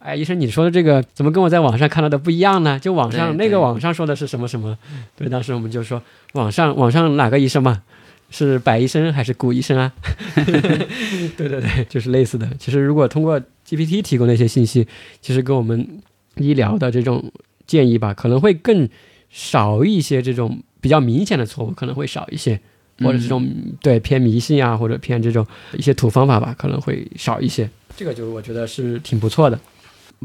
[0.04, 2.78] 哎，医生你说的这个怎么跟我在网上看到的不一样呢？
[2.78, 4.76] 就网上那个网上说的是什么什么？
[5.16, 6.02] 对，当时我们就说
[6.34, 7.82] 网上网上哪个医生嘛？
[8.28, 9.90] 是白医生还是古医生啊？
[10.44, 12.46] 对对对，就是类似的。
[12.58, 14.86] 其实如果通过 GPT 提供的一些信息，
[15.22, 16.02] 其实跟我们
[16.36, 17.32] 医疗的这种
[17.66, 18.86] 建议吧，可能会更
[19.30, 22.60] 少一些这种比较明显的错误，可能会少一些，
[22.98, 23.48] 或者这种
[23.80, 25.46] 对偏迷信啊，或者偏这种
[25.78, 27.70] 一些土方法吧，可能会少一些。
[27.96, 29.58] 这个就我觉得是挺不错的。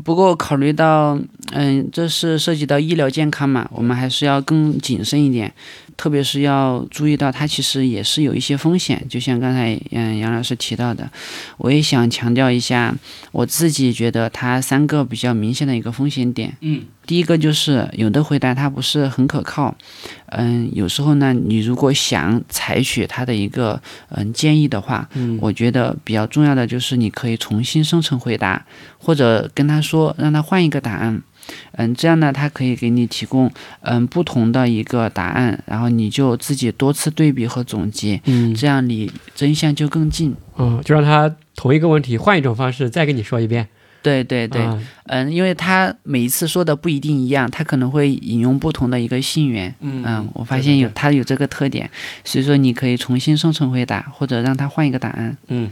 [0.03, 1.19] 不过考虑到，
[1.51, 5.53] 嗯，这是涉及到医疗健康嘛，我们还是要更谨慎一点。
[5.97, 11.11] 特别是要注意到，它其实也是有一些风险，就像刚才嗯杨老师提到的，
[11.57, 12.95] 我也想强调一下，
[13.33, 16.55] 我自己觉得它三个比较明显的一个风险点。
[16.61, 19.75] 嗯，第一个就是有的回答它不是很可靠，
[20.27, 28.65] 嗯，有时候呢，你如果想采取它的一个嗯建议的话，嗯，我觉得比较重要的就是你可以重新生成回答，
[28.99, 31.23] 或者跟他说让他换一个答案。
[31.71, 40.35] 嗯，这样呢，它可以给你提供嗯不同的一个答案，然后你就自己多次对比和总结，嗯，这样离真相就更近。
[40.59, 43.67] 嗯，就让他同一个问题换一种方式再跟你说一遍。
[44.01, 44.65] 对对对，
[45.07, 49.73] 嗯，因为他每一次说的不一定一样，他可能会引用不同的一个信源。
[49.81, 51.89] 嗯我发现有他有这个特点，
[52.23, 55.35] 所以说你可以重新生成回答，或者让他换一个答案。
[55.47, 55.69] 嗯。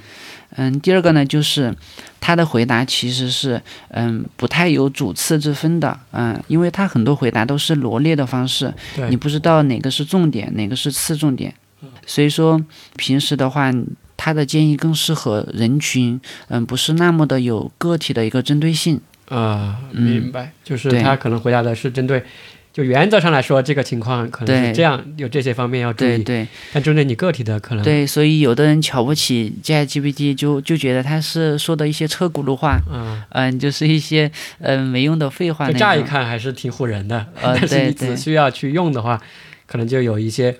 [0.56, 1.76] 嗯，第二个呢，就是
[2.22, 8.74] 他的回答其实是嗯不太有主次之分的，嗯，因为他很多回答都是罗列的方式，
[9.10, 11.54] 你不知道哪个是重点，哪个是次重点，
[12.06, 12.64] 所以说
[12.96, 13.74] 平时的话，
[14.18, 19.00] 他的建议更适合人群，嗯，不是那么的有个体的一个针对性。
[19.30, 22.24] 啊，明白，就是他可能回答的是针对。
[22.74, 26.10] 就原则上来说，这个情况可能是这样，有这些方面要注意。
[26.10, 26.48] 对对。
[26.72, 27.84] 但针对你个体的可能。
[27.84, 32.80] 对，所以有的人瞧不起 GPT，就就觉得他是说的一些车轱辘话。
[32.94, 33.20] 嗯。
[33.32, 35.72] 嗯，就是一些嗯没用的废话。
[35.72, 39.20] 乍一看还是挺唬人的， 但是你只需要去用的话，
[39.66, 40.56] 可能就有一些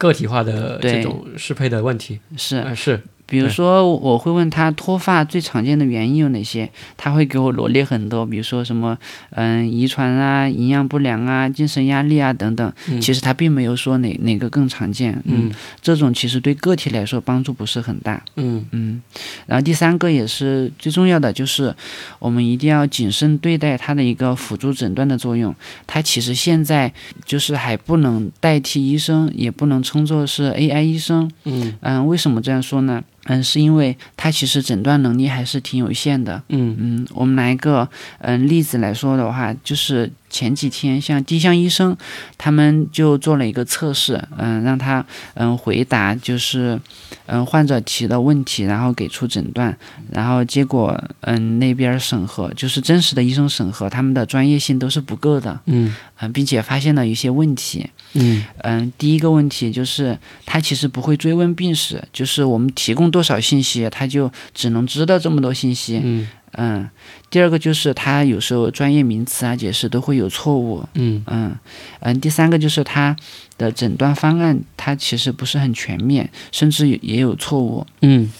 [0.00, 2.18] 个体化的这种适配的问题。
[2.38, 2.98] 是是。
[3.30, 8.98] 比如说，我会问他脱发最常见的原因有哪些，他会给我罗列很多，比如说什么，
[9.30, 12.72] 嗯，遗传啊，营养不良啊，精神压力啊等等。
[13.00, 15.22] 其实他并没有说哪哪个更常见。
[15.26, 15.48] 嗯，
[15.80, 18.20] 这种其实对个体来说帮助不是很大。
[18.34, 19.00] 嗯嗯。
[19.46, 21.72] 然后第三个也是最重要的，就是
[22.18, 25.54] 我们一定要谨慎对待它的一个辅助诊断的作用。
[25.86, 26.92] 它其实现在
[27.24, 31.30] 就是还不能代替医生，也不能称作是 AI 医生。
[31.44, 33.02] 嗯嗯，为什么这样说呢？
[33.30, 36.42] 嗯，是因为它其实诊断能力还是挺有限的。
[36.48, 37.88] 嗯嗯，我们拿一个
[38.18, 41.96] 嗯例子来说的话，就是前几天像丁香医生，
[42.36, 46.80] 他们就做了一个测试，嗯，让他嗯回答就是
[47.26, 49.76] 嗯患者提的问题，然后给出诊断，
[50.10, 55.60] 然后结果嗯那边审核就是真实的医生审核，他们的专业性都是不够的。
[55.66, 57.88] 嗯嗯，并且发现了一些问题。
[58.14, 66.00] 嗯嗯，第一个问题就是他其实不会追问病史，就是我们提供多少信息，他就只能知道这么多信息。
[66.02, 66.90] 嗯嗯，
[67.30, 70.84] 第二个就是他有时候专业名词啊解释都会有错误。
[70.94, 71.56] 嗯嗯
[72.00, 73.14] 嗯，第三个就是他
[73.56, 77.86] 的诊断方案，他其实不是很全面，甚至也有错误。
[78.00, 78.30] 嗯。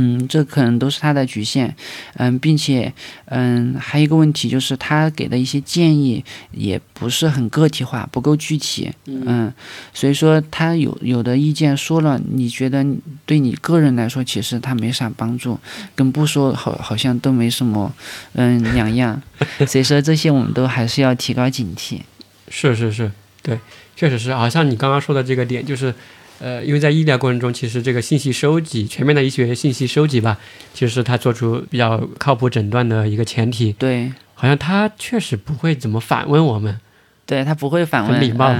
[0.00, 1.74] 嗯，这可能都是他的局限，
[2.14, 2.90] 嗯，并且，
[3.26, 9.52] 嗯，还有一个问题就是他给的一些建议也不是很个体化，不够具体，嗯，
[9.92, 12.82] 所以说他有有的意见说了，你觉得
[13.26, 15.58] 对你个人来说其实他没啥帮助，
[15.94, 17.92] 跟不说好好像都没什么，
[18.32, 19.20] 嗯，两样，
[19.68, 22.00] 所以说这些我们都还是要提高警惕。
[22.48, 23.58] 是是是，对，
[23.94, 25.94] 确实是，好像你刚刚说的这个点就是。
[26.40, 30.38] 呃，因为在医疗过程中，其实这个信息收集、全面的医学信息收集吧，
[30.72, 33.72] 其实是他做出比较靠谱诊断的一个前提。
[33.74, 36.80] 对，好像他确实不会怎么反问我们。
[37.26, 38.52] 对他不会反问，很礼貌，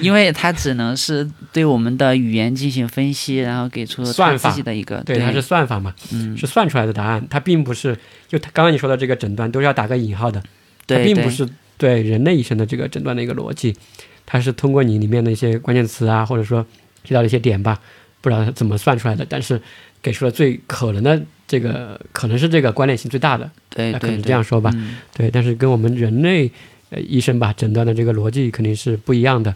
[0.00, 5.02] 因为他只能是对我们的语言进行分析，然后给出算法自己的一个。
[5.04, 7.26] 对，它是算法嘛，嗯，是算出来的答案。
[7.28, 7.94] 它并不是
[8.26, 10.42] 就刚刚你说的这个诊断都是要打个引号的，
[10.86, 11.46] 它并不是
[11.76, 13.76] 对人类医生的这个诊断的一个逻辑，
[14.24, 16.64] 它是通过你里面的一些关键词啊，或者说。
[17.06, 17.80] 提到了一些点吧，
[18.20, 19.60] 不知道怎么算出来的，但是
[20.02, 24.70] 给出了最可能的这个，可能是这个关联性最大的，对，可能这样说吧，
[25.14, 26.50] 对，但是跟我们人类
[26.90, 29.54] 呃医生吧诊断的这个逻辑肯定是不一样的，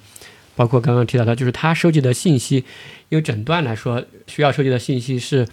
[0.54, 2.64] 包括刚刚提到的，就是他收集的信息，
[3.08, 5.46] 因为诊断来说需要收集的信息是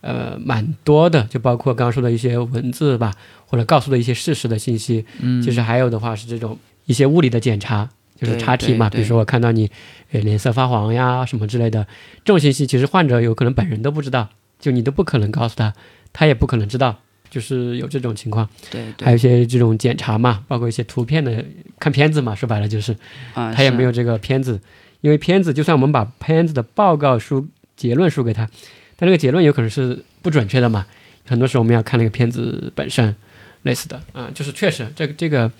[0.00, 3.14] 呃蛮多的，就包括刚刚说的一些文字吧，
[3.46, 7.88] 或者告诉的一些事实的信息，嗯，其实还有的话是这种一些物理的检查。
[8.16, 9.70] 就是查体嘛，比如说我看到你，
[10.12, 11.84] 呃，脸色发黄呀，什么之类的，
[12.24, 14.28] 这种信息其实患者有可能本人都不知道，
[14.60, 15.74] 就你都不可能告诉他，
[16.12, 18.48] 他也不可能知道，就是有这种情况。
[18.70, 21.44] 对，还有一些这种检查嘛，包括一些图片的
[21.80, 22.96] 看片子嘛，说白了就是，
[23.34, 24.60] 他也没有这个片子，
[25.00, 28.48] 因为片子就算我们把片子的报告书结论输给他，
[28.96, 30.86] 但那个结论有可能是不准确的嘛，
[31.26, 33.16] 很多时候我们要看那个片子本身，
[33.62, 35.50] 类似的啊，就是确实这个这个。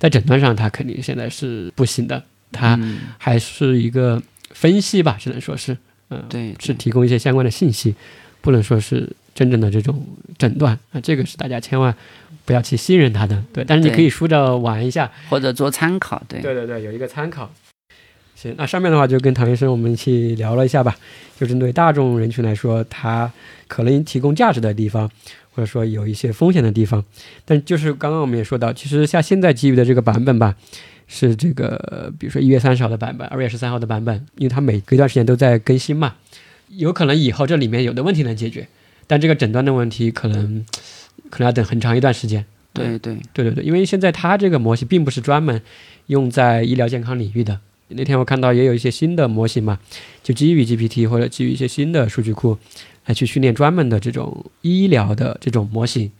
[0.00, 2.20] 在诊断上，他肯定现在是不行的。
[2.52, 2.76] 它
[3.16, 4.20] 还是一个
[4.50, 5.76] 分析吧，只能说是，
[6.08, 7.94] 嗯，对，是提供一些相关的信息，
[8.40, 10.04] 不能说是真正的这种
[10.36, 11.94] 诊断啊，这个是大家千万
[12.44, 17.48] 不要去信任它的，对，但是你可以输着玩一下，或者做参考，对，对对对，有一个参考。
[18.34, 20.96] 行，那上面的话就跟唐医生我们一起聊了一下吧，
[21.38, 23.30] 就针对大众人群来说，它
[23.68, 25.08] 可能提供价值的地方，
[25.52, 27.04] 或者说有一些风险的地方。
[27.44, 30.54] 但就是刚刚我们也说到，其实像现在基于的这个版本吧，
[31.06, 36.14] 是这个比如说一月三十号的版本，二月十三号的版本，因为它每隔一段时间都在更新嘛，
[36.68, 38.68] 有可能以后这里面有的问题能解决，
[39.06, 40.64] 但这个诊断的问题可能
[41.28, 42.44] 可能要等很长一段时间。
[42.72, 45.60] 对对对对对，因为现在它这个模型并不是专门
[46.06, 47.58] 用在医疗健康领域的。
[47.88, 49.80] 那天我看到也有一些新的模型嘛，
[50.22, 52.56] 就基于 GPT 或者基于一些新的数据库
[53.10, 56.10] 来去训练专门的这种医疗的这种模型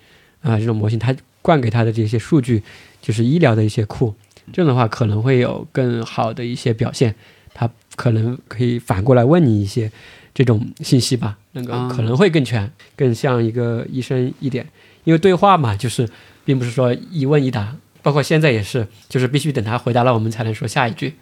[0.42, 2.60] 啊，这种模型它灌给它的这些数据
[3.00, 4.12] 就是医疗的一些库，
[4.52, 7.14] 这样的话可能会有更好的一些表现，
[7.54, 9.90] 它可能可以反过来问你一些
[10.34, 14.66] 这种信息吧，那个可能会更全，更像一个医生一点，
[15.04, 16.08] 因为对话嘛，就是
[16.44, 21.14] 并不是说一问一答，包括现在也是，就是必须等他回答了我们才能说下一句。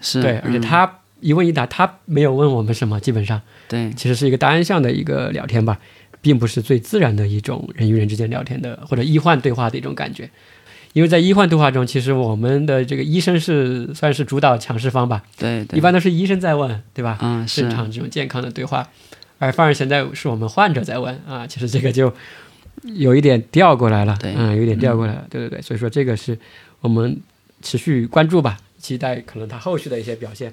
[0.00, 5.78] 是对，而且他一问一答，他没有问我们什么，基本上对，其实是一个单向的一个聊天吧，
[6.20, 10.30] 并不是最自然的一种人与人之间聊天的或者医患对话的一种感觉。
[10.94, 17.18] 因为在医患对话中，其实我们的这个医生是算是主导强势方吧，对，一般都是医生在问，对吧？
[17.20, 18.88] 嗯，正常这种健康的对话，
[19.38, 22.12] 而反而现在是我们患者在问啊，其实这个就
[22.82, 26.36] 有一点调过来了，对，嗯，有点调过来了，对对对，所以说这个是
[26.80, 27.20] 我们
[27.60, 28.58] 持续关注吧。
[28.78, 30.52] 期待可能他后续的一些表现。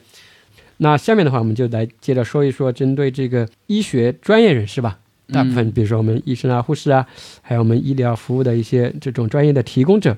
[0.78, 5.00] 那下面的话，我们就来接着说一说针对这个医学专业人士吧。
[5.32, 7.04] 大部分，比如说我们医生啊、护士啊，
[7.42, 10.16] 还有我们医疗服务的一些这种专业的提供者，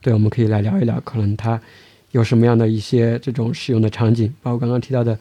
[0.00, 1.60] 对，我们可以来聊一聊，可能他
[2.12, 5.18] 有什么样的一些这种使用的场景，包括刚刚提到的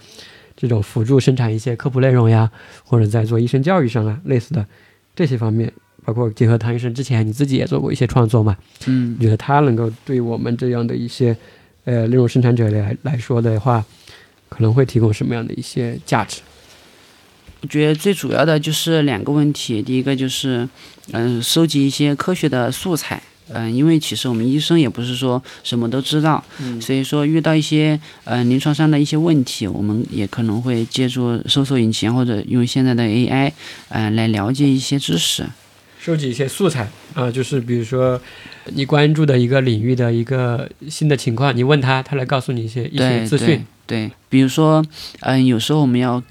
[0.56, 2.50] 这种辅助生产一些科普内容呀，
[2.86, 4.66] 或者在做医生教育上啊类似的
[5.14, 5.70] 这些方面，
[6.06, 8.56] 包括结合唐医生之前你自己也做过一些创作嘛，
[8.86, 11.36] 嗯，你觉得他能够对我们这样的一些。
[11.84, 13.86] 呃，内容生产者来来说的话，
[14.56, 16.40] 可能会提供什么样的一些价值？
[17.62, 19.82] 我觉得最主要的就是两个问题。
[19.82, 20.68] 第一个就是，
[21.12, 23.22] 嗯，收集一些科学的素材。
[23.50, 26.44] 嗯，因为其实我们医生也不是说什么都知道，
[26.82, 33.52] 所以说遇到一些嗯临床上的一些问题，我们也可能会借助搜索引擎或者用现在的 AI，
[33.90, 35.46] 嗯，来了解一些知识。
[36.00, 38.20] 收集一些素材啊，就是比如说
[38.74, 43.64] 你关注的一个领域的一个新的情况，你问他，他来告诉你一些一些资讯。
[43.86, 44.84] 对，比如说，
[45.22, 46.22] 嗯，有时候我们要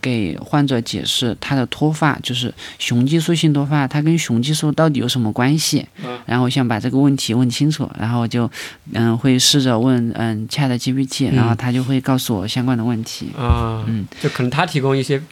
[0.00, 5.86] 给患者解释他的脱发，就是雄激素性脱发，它跟雄激素到底有什么关系？
[6.26, 8.50] 然后想把这个问题问清楚，然后就
[8.92, 13.30] 嗯会试着问嗯 Chat GPT，然后他就会告诉我相关的问题。
[13.36, 15.22] 啊，嗯，就可能他提供一些。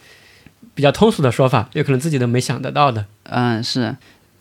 [0.75, 3.05] 比较通俗的说法，有可能自己都没想得到的。
[3.25, 3.95] 嗯，是，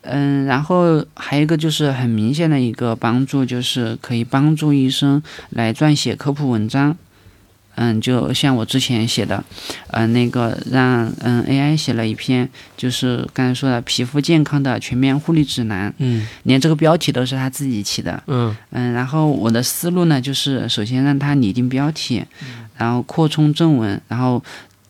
[0.04, 6.96] 嗯，然后还有一个就是很明显的一个帮助，就是可以帮助医生来撰写科普文章。
[7.76, 9.44] 嗯，就像我之前写的，
[9.92, 15.94] 嗯，那个让嗯 AI 写了一篇，就是刚才说的皮肤健康的全面护理指南。
[15.98, 18.22] 嗯，连这个标题都是他自己起的。
[18.28, 22.24] 嗯嗯，然后我的思路呢，就是首先让他拟定标题，
[22.78, 24.44] 然后扩充正文，然后。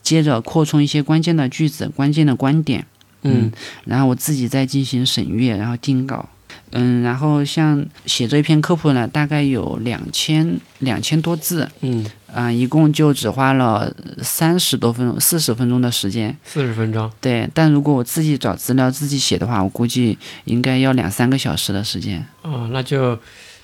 [0.03, 2.83] 接着扩充一些关键的句子、关键的观点，
[3.21, 3.51] 嗯，
[3.85, 6.27] 然后我自己再进行审阅，然后定稿，
[6.71, 12.03] 嗯，然后像写这一篇科普呢，大概有两千两千多字，嗯，
[12.33, 23.19] 啊，一共就只花了三十多分钟、四十分钟的时间，四十分钟，对，但如果我自己找资料、自己写的话，我估计应该要两三个小时的时间，哦，那就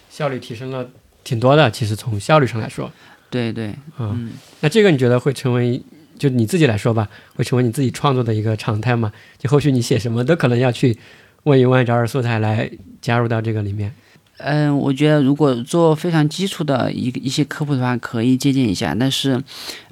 [0.09, 0.87] 效率提升了
[1.23, 2.91] 挺多的，其实从效率上来说，
[3.29, 5.81] 对对，嗯，那这个你觉得会成为？
[6.17, 9.11] 就你自己来说吧，会成为你自己创作的一个常态吗？
[9.37, 10.97] 就后续你写什么都可能要去
[11.43, 12.67] 问一问，找点素材来
[12.99, 13.93] 加入到这个里面。
[14.37, 18.95] 嗯，我觉得如果做非常基础的一一些科普的话，可以借鉴一下。
[18.97, 19.41] 但是，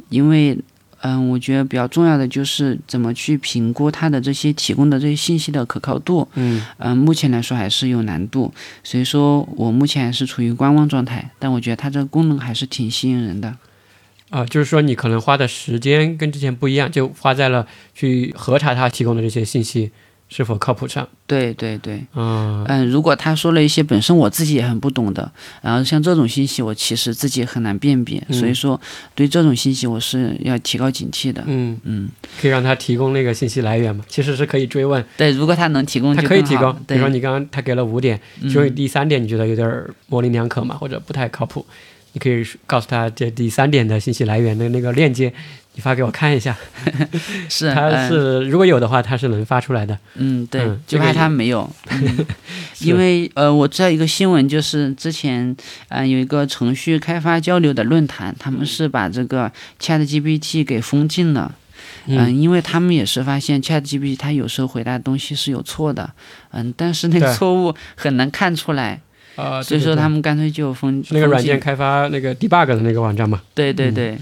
[0.10, 0.58] 因为
[1.02, 6.28] 嗯，我觉得比较重要的就是怎么去评估它的这些提供的这些信息的可靠度。
[6.34, 8.52] 嗯嗯，目前来说还是有难度，
[8.84, 11.30] 所以说我目前还是处于观望状态。
[11.38, 13.56] 但我觉得它这个功能还是挺吸引人的。
[14.32, 19.92] 啊，就是说你可能花的时间跟之前不一样，就花在了去核查它提供的这些信息
[20.36, 21.08] 是否靠谱上。
[21.26, 25.32] 对对对，嗯嗯，如果他说了一些本身我自己也很不懂的，
[25.62, 28.80] 然后像这种信息我其实自己很难辨别，所以说
[29.16, 31.42] 对这种信息我是要提高警惕的。
[31.48, 32.10] 嗯嗯，
[32.42, 34.04] 可以让他提供那个信息来源嘛？
[34.10, 35.02] 其实是可以追问。
[35.16, 36.76] 对，如果他能提供，他可以提供。
[36.86, 39.66] 比如说你刚刚他给了五点，其中第三点你觉得有点
[40.08, 41.66] 模棱两可嘛，或者不太靠谱。
[42.12, 45.34] 你可以告诉他这第三点的信息来源的那个链接，
[45.76, 46.56] 你发给我看一下。
[47.48, 48.10] 是，他嗯。
[48.10, 49.98] 是如果有的话，它是能发出来的。
[50.16, 52.26] 嗯，对，嗯就怕这个他没有， 嗯。
[52.80, 55.56] 因为呃，我知道一个新闻，就是之前
[55.90, 61.54] 呃有一个程序开发交流的论坛，他们是把这个 Chat GPT 给封禁了。
[62.08, 66.10] 嗯、嗯，因为他们也是发现 Chat GPT 它有时候回答的东西是有错的，
[66.52, 69.02] 嗯，但是那个错误很难看出来，
[69.36, 73.42] 呃，所以说他们干脆就封那个软件开发那个 debug 的那个网站嘛。
[73.54, 74.18] 对对对。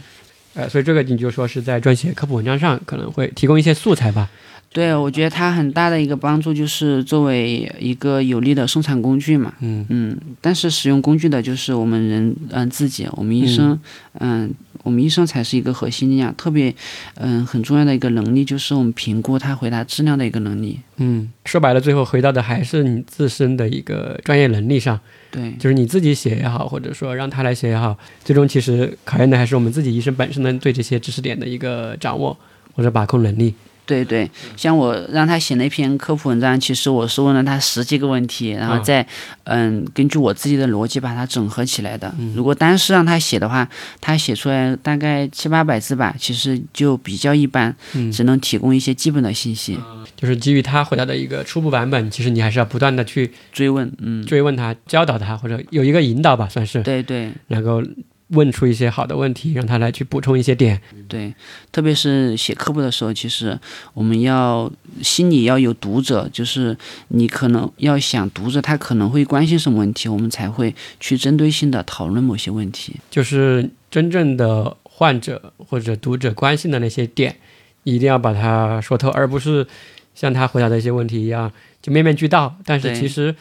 [0.53, 4.29] 呃，所以这个你就说是在撰写科普文章上可能会提供一些素材吧。
[4.71, 9.53] 对，我觉得它很大的一个帮助就是作为一个有力的生产工具嘛。
[9.61, 13.79] 嗯嗯，但是使用工具的就是我们人，嗯、自己，我们医生，
[14.19, 14.51] 嗯、
[14.83, 16.73] 我们医生才是一个核心力量，特别，
[17.15, 20.79] 嗯、很重要的一个能力就是我们评估他回答质量的一个能力。
[20.97, 24.99] 嗯，说白了，最后回到的还是你自身的一个专业能力上，
[25.31, 32.37] 对，就是你自己写也好，或者说让他来写也好，最终其实考验的还是我们自己医生本身的对这些知识点的一个掌握
[32.73, 33.55] 或者把控能力。
[33.85, 38.83] 对对，像我让他写那篇科普文章，其实我是问了他十几个问题，然后嗯。
[38.83, 39.05] 再
[39.45, 42.13] 嗯根据我自己的逻辑把它整合起来的。
[42.35, 43.67] 如果单是让他写的话，
[43.99, 48.11] 他写出来大概七八百字吧，其实就比较一般，嗯。
[48.11, 49.77] 只能提供一些基本的信息，
[50.15, 53.91] 就是基于他回答的一个初步版本，其实你还是要不断的去追问。
[53.99, 56.81] 嗯，追问他、教导他，或者有一个引导吧，算是。
[56.83, 57.31] 对对。
[57.47, 57.83] 能够
[58.29, 60.81] 问出一些好的问题，让他来去补充一些点。
[61.07, 61.33] 对，
[61.71, 63.59] 特别是写科普的时候，其实
[63.93, 64.71] 我们要
[65.01, 66.75] 心里要有读者，就是
[67.09, 72.95] 你可能要想读者他可能会关心什么问题，我们才会去针对性的讨论某些问题。
[73.11, 77.35] 就是真正的患者或者读者关心的那些点，
[77.83, 79.67] 一定要把它说透，而不是
[80.15, 81.51] 像他回答的一些问题一样
[81.81, 82.55] 就面面俱到。
[82.65, 83.35] 但是其实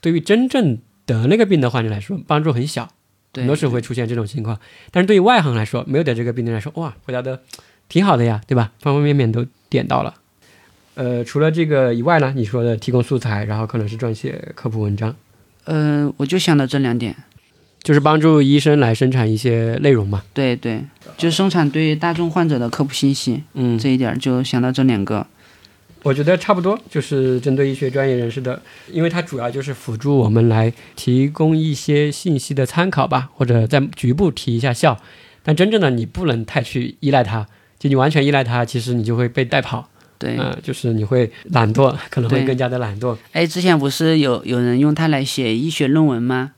[0.00, 2.92] 对于真正得那个病的患者来说，帮助很小，对
[3.34, 4.58] 很多时候会出现这种情况。
[4.90, 7.40] 但是对于外行来说，没有得这个病的人来说，哇，回答的
[7.88, 8.72] 挺好的呀，对吧？
[8.80, 10.14] 方方面面都点到了。
[10.94, 15.14] 呃，除了这个以外呢，你说的提供素材，然后可能是撰写科普文章，
[15.64, 17.14] 呃，我就想到这两点。
[17.82, 20.22] 就是帮助医生来生产一些内容嘛。
[20.34, 20.84] 对对，
[21.16, 25.26] 就生产对大众患者的科普信息，嗯，这一点就想到这两个。
[26.02, 34.98] 我觉得差不多，就是针对医学专业人士的，因为它主要就是辅助我们来提供一些信息的参考吧，或者在局部提一下效。
[35.42, 37.46] 但真正的你不能太去依赖它，
[37.78, 39.88] 就你完全依赖它，其实你就会被带跑，
[40.18, 43.16] 对，嗯、就是你会懒惰，可能会更加的懒惰。
[43.32, 46.52] 哎，之前不是有有人用它来写医学论文吗？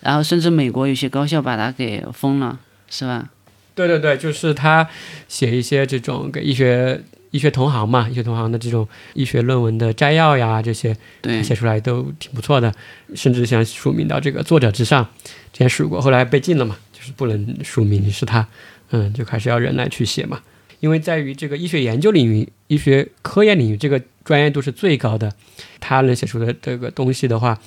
[0.00, 2.58] 然后甚至美国有些高校把它给封了，
[2.88, 3.30] 是吧？
[3.74, 4.88] 对对对，就是他
[5.28, 7.00] 写一些这种给医学
[7.30, 12.72] 医学同行嘛，医学同行的这种医学论文的摘要呀，这些对，写出来都挺不错的，
[13.14, 15.06] 甚至想署名到这个作者之上，
[15.52, 18.46] 之前署过，后来被禁了嘛，就是不能署名是他，
[18.90, 20.40] 嗯，就还是要人来去写嘛，
[20.80, 25.32] 因为在于这个医学研究领域、医学科研领域，这个专业度是最高的，
[25.80, 27.58] 他能写出的这个东西的话，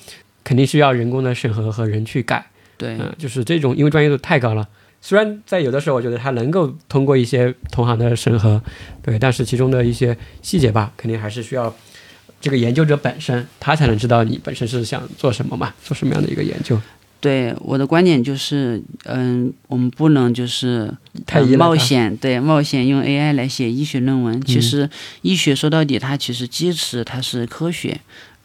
[0.42, 2.44] 肯定是要人工的审核和人去改，
[2.76, 4.66] 对，嗯，就是这种因为专业度太高了。
[5.00, 8.62] 虽然在有的时候，我觉得它能够通过一些同行的审核，
[9.02, 11.74] 对，但是其中的一些细节吧，肯定还是需要
[12.40, 16.78] 这个研究者本身，他才能知道你本身是想做什么嘛，做什么样的一个研究。
[17.18, 24.40] 对，我的观点就是，嗯，我们不能就是呃太冒险，对，冒险用 AI 来写医学论文。
[24.40, 24.90] 其嗯实
[25.20, 28.00] 医学说到底，它其实基石它是科学，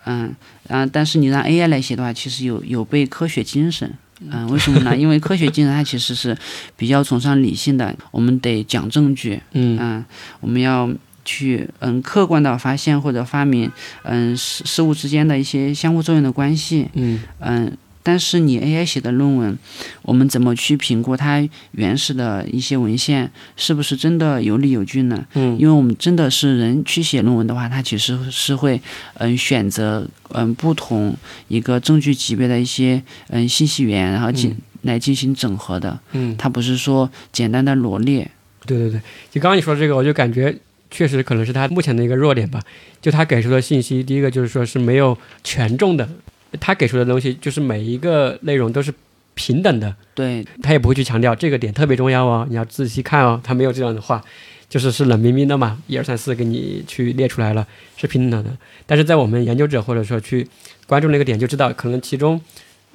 [0.05, 0.35] 嗯
[0.67, 3.93] 啊，但是你让 AI 来写的话，其实有有悖科学精神。
[4.19, 4.95] 嗯，为什么呢？
[4.97, 6.35] 因为科学精神它其实是
[6.77, 10.05] 比较崇尚理性的，我们得讲证据，嗯嗯，
[10.39, 10.89] 我们要
[11.25, 13.69] 去嗯客观的发现或者发明
[14.03, 17.77] 嗯事事物之间的一些相互作用的关系，嗯嗯，
[18.07, 19.57] 但是你 AI 写的论文，
[20.03, 25.25] 我们怎么去评估它原始的一些文献是不是真的有理有据呢？
[25.33, 28.79] 嗯因为我们真的是人去写论文的话，它其实是会
[29.15, 38.29] 嗯选择嗯不同一个证据级别的一些嗯信息源，然后进、来进行整合的，嗯，它不是说简单的罗列。
[38.67, 39.01] 对对对，
[39.31, 40.55] 就刚刚你说这个，我就感觉
[40.91, 42.59] 确实可能是它目前的一个弱点吧。
[43.01, 46.07] 就它给出的信息，第一个就是说是没有权重的，
[46.57, 48.93] 他给出的东西就是每一个内容都是
[49.33, 54.23] 平等的，对他也不会去强调这个点特别重要哦，你要仔细看哦，他没有这样的话，
[54.69, 58.57] 就是是冷冰冰的嘛，一二三四给你去列出来了，是平等的。
[58.85, 60.47] 但是在我们研究者或者说去
[60.87, 62.39] 关注那个点，就知道可能其中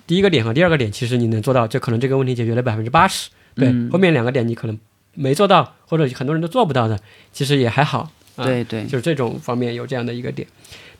[0.06, 4.78] 第一个点和第二个点，其实你能做到，就可能这个问题解决了百分之八十，对，嗯后面两个点你可能
[5.14, 6.98] 没做到，或者很多人都做不到的，
[7.32, 10.48] 其实也还好，啊、对对就是这种方面有这样的一个点。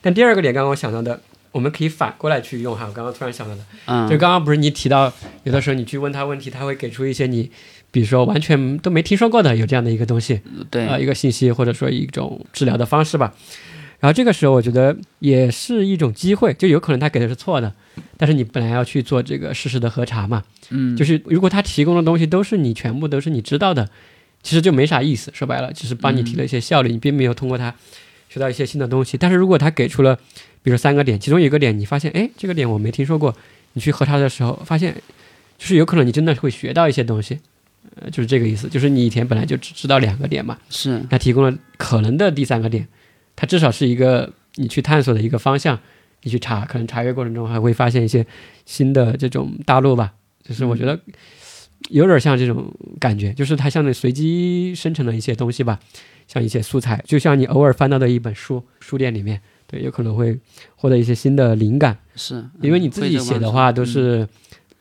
[0.01, 1.19] 但第二个点，刚刚我想到的，
[1.51, 2.85] 我们可以反过来去用哈。
[2.87, 5.11] 我刚刚突然想到的，嗯，就刚刚不是你提到，
[5.43, 7.51] 有的时候你去问他问题，他会给出一些你，
[7.91, 13.33] 比如说完全都没听说过的有这样的一个东西，对，呃，一个信息或者说一种治疗的方式吧。
[13.99, 17.71] 然后这个时候我觉得也是一种机会，就有可能他给的是错的，
[18.17, 23.87] 但是你本来要去做这个事实的核查嘛，嗯，就是如果他提供的东西都是你全部都是你知道的，
[24.41, 25.29] 其实就没啥意思。
[25.35, 27.75] 说白了，只是帮你提了一些效率，你并没有通过他
[28.27, 29.17] 学到一些新的东西。
[29.17, 30.17] 但是如果他给出了，
[30.63, 33.35] 比如三个点，其中有一个点你发现，哎，这个点我没听说过，
[33.73, 34.93] 你去核查的时候发现，
[35.57, 37.39] 就是有可能你真的会学到一些东西，
[37.95, 38.67] 呃，就是这个意思。
[38.67, 42.87] 就是你以前本来就只知道两个点嘛，是，它提供了可能的第三个点，
[43.35, 45.79] 它至少是一个你去探索的一个方向。
[46.23, 48.23] 你去查，可能查阅过程中还会发现一些
[48.63, 50.13] 新的这种大陆吧。
[50.43, 50.99] 就是我觉得
[51.89, 55.79] 有点像这种感觉，就是它像那随机生成的一些东西吧，
[56.27, 59.41] 像一些素材，就像你偶尔翻到的一本书，书店里面，
[59.71, 60.37] 对，有可能会
[60.75, 61.97] 获得一些新的灵感。
[62.15, 64.27] 是因为你自己写的话都嗯是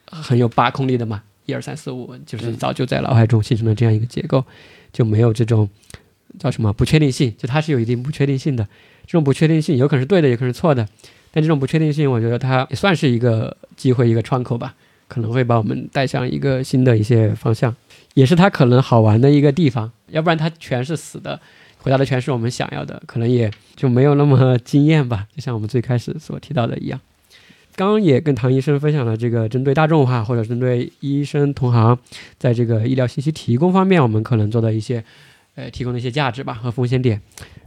[0.07, 4.45] 很有把控力的嘛，一二三四五，就是早就在脑海中形成了这样一个结构，
[4.93, 5.68] 就没有这种
[6.38, 8.66] 叫什么不确定性，就它是有一定不确定性的。
[9.07, 10.86] 这种不确定性有可能是对的，有可能是错的，
[11.30, 14.74] 但这种不确定性，我觉得它也算是一个机会，一个窗口吧，
[15.09, 17.74] 可能会把我们带向一个新的一些方向，
[18.14, 19.91] 也是它可能好玩的一个地方。
[20.09, 21.41] 要不然它全是死的，
[21.83, 25.26] 回答的全是我们想要的，可能也就没有那么惊艳吧。
[25.35, 27.01] 就像我们最开始所提到的一样。
[27.76, 31.99] 刚刚也跟唐医生分享了这个针对大众化或者针对医生同行，
[32.37, 35.03] 在这个医疗信息提供方面，我们可能做的一些，
[35.55, 37.18] 呃，提供的一些价值吧和风险点。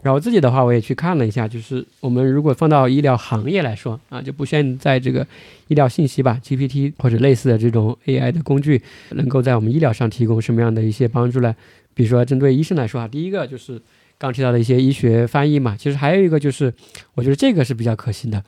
[0.03, 5.26] 然后自己的话，我也去看了一下，就是我们如果放到医疗行业来说啊，就不限在这个
[5.70, 8.80] 医疗信息吧，GPT 或者类似的这种 AI 的工具，
[9.11, 11.55] 能够在我们医疗上提供什么样的一些帮助呢？
[11.95, 13.82] 比如说针对医生来说啊，第一个就是
[14.24, 16.74] 刚提到的一些医学翻译嘛，其实还有一个就是，
[17.15, 18.41] 我觉得这个是比较可行的，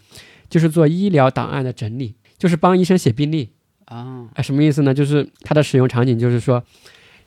[0.50, 3.50] 就是做医疗档案的整理，就是帮医生写病历。
[3.84, 4.94] 啊，啊，什么意思呢？
[4.94, 6.64] 就是它的使用场景，就是说，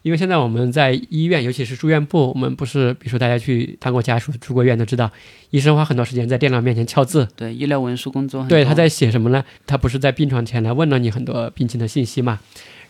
[0.02, 5.08] 因为现在我们在医院，尤其是住院部，我们不是，比如说大家去当过家属、住过院都知道，
[5.50, 9.44] 医生花很多时间在电脑面前敲字，对，医疗文书工作对，他在写什么呢？
[9.66, 12.40] 他不是在病床前来问了你很多病情的信息嘛，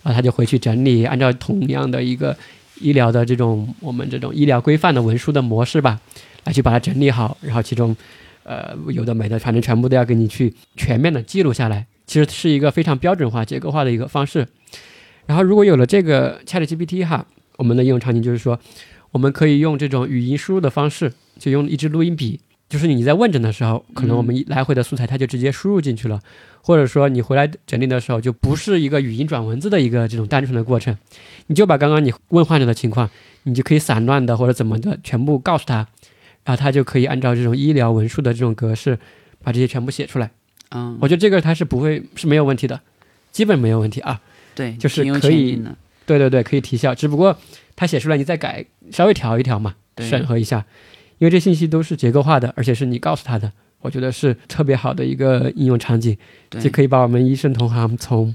[0.03, 2.35] 然后他就回去整理，按照同样的一个
[2.81, 6.01] 医疗的这种我们这种医疗规范的文书的模式吧，
[6.45, 7.97] 来去把它整理好，然后其中，
[8.45, 14.47] 呃，有的没的，反正全部都要给你去全面的记录下来，其实是一个非常标准化、结构化的一个方式。
[15.27, 17.27] 然后如果有了这个 ChatGPT 哈，
[17.57, 18.59] 我们的应用场景就是说，
[19.11, 26.21] 我们可以用这种语音输入的方式，就用一支录音笔，就是你在问诊的时候，可能我们一来回的素材它就直接输入进去了，
[26.61, 30.97] 或者说你回来诊理的时候，就不是一个语音转文字的一个这种单纯的过程，
[31.47, 33.09] 你就把刚刚你问患者的情况，
[33.45, 35.77] 你就可以散乱的或者怎么的全部告诉他，
[36.45, 38.99] 然后他就可以按照这种医疗文书的这种格式，
[39.43, 40.31] 把这些全部写出来。
[40.71, 42.79] 嗯，我觉得这个它是不会是没有问题的，
[43.33, 44.21] 基本没有问题啊。
[44.55, 45.63] 对，就是可以
[46.05, 47.39] 对对对，可以提效，只不过
[47.77, 50.07] 他写出来你再改，稍微调一调嘛，对。
[50.07, 50.67] 审核一下，
[51.19, 56.17] 因为这信息都是结构化的，而且是你告诉他的，我觉得是特别好的一个应用场景，
[56.49, 58.35] 对就可以把我们医生同行从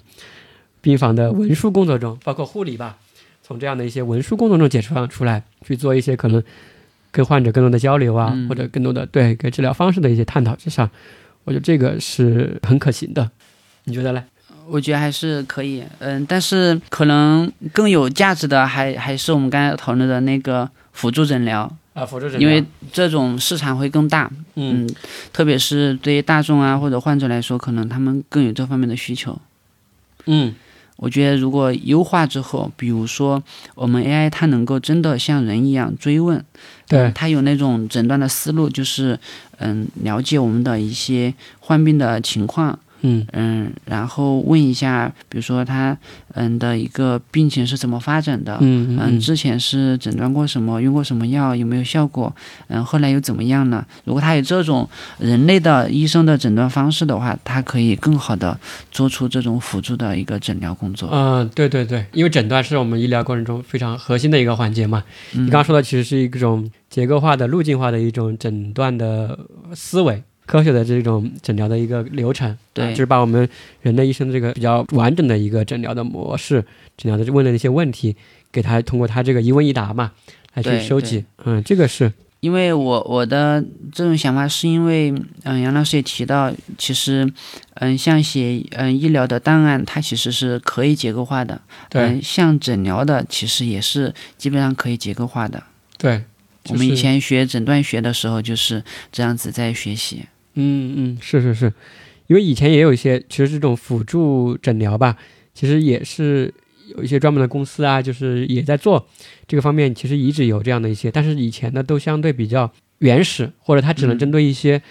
[0.81, 2.97] 病房的文书工作中，包括护理吧，
[3.41, 6.43] 从这样的一些文书工作中解放出来，去做一些可能
[7.11, 10.89] 跟患者更多的交流啊，嗯或者更多的对跟治疗方式的一些探讨之上，
[11.45, 13.31] 我觉得这个是很可行的，
[13.85, 14.23] 你觉得嘞？
[14.65, 24.85] 我觉得还是可以，嗯，但是可能更有价值的还还是我们刚才讨论的那个辅助诊疗，啊，辅助诊因为这种市场会更大，嗯。
[24.85, 24.95] 嗯，
[25.31, 29.39] 特别是对于大众啊或者患者来说，可能他们更有这方面的需求。
[30.25, 30.55] 嗯。
[30.97, 33.43] 我觉得如果优化之后，比如说
[33.75, 36.43] 我们 AI 它能够真的像人一样追问，
[36.87, 36.99] 对。
[36.99, 39.19] 嗯它有那种诊断的思路，就是
[39.57, 45.95] 嗯了解我们的一些患病的情况，嗯嗯，然后问一下，比如说他
[46.33, 52.33] 嗯的一个病情是怎么发展的，嗯嗯，之前是诊断过什么，用过什么药，有没有效果？
[52.67, 53.85] 嗯，后来又怎么样呢？
[54.05, 54.89] 如果他有这种
[55.19, 58.57] 人类的医生的诊断方式的话，他可以更好的
[58.91, 61.09] 做出这种辅助的一个诊疗工作。
[61.11, 65.03] 嗯，对对对，因为诊断是我们医疗过程中非常核心的一个环节嘛。
[65.31, 69.37] 你嗯刚刚说的其实是一种结构化的、路径化的一种诊断的
[69.75, 70.23] 思维。
[70.45, 73.47] 科学的这种诊疗的一个流程，对啊就是把我们
[73.81, 76.63] 人类一生这个比较完整的一个诊疗的模式，
[76.97, 78.15] 诊疗的问的一些问题，
[78.51, 80.11] 给他通过他这个一问一答嘛，
[80.53, 81.23] 来去收集。
[81.45, 85.13] 嗯，这个是，因为我我的这种想法是因为，
[85.43, 87.31] 嗯，杨老师也提到，其实，
[87.75, 95.63] 嗯，像写嗯医疗的档案，它其实是可以结构化的，对、嗯，像诊疗的其实也是基本上可以结构化的。
[95.97, 96.23] 对。
[96.69, 98.81] 我们以前学诊断学的时候就是
[99.11, 100.23] 这样子在学习。
[100.55, 101.73] 嗯嗯，是是是，
[102.27, 105.17] 因为以前也有一些，其实这种辅助诊疗吧，
[105.53, 106.53] 其实也是
[106.95, 109.07] 有一些专门的公司啊，就是也在做
[109.47, 114.81] 这个方面，其实一直有这样的一些，但是以前呢都相对比较原始，或者它只能针对一些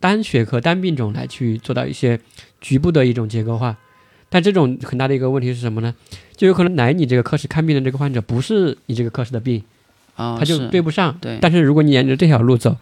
[0.00, 2.18] 单学科、单病种来去做到一些
[2.60, 3.76] 局部的一种结构化。
[4.28, 5.94] 但这种很大的一个问题是什么呢？
[6.36, 9.62] 就有可能来你这个科室看病的这个患者不是你这个科室的病，
[10.16, 11.16] 啊，他就对不上。
[11.20, 12.76] 对但是如果你沿着这条路走，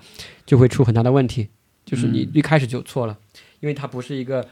[0.47, 1.49] 就会出很大的问题，
[1.95, 3.17] 就是你一开始就错了，
[3.61, 4.45] 因为它不是一个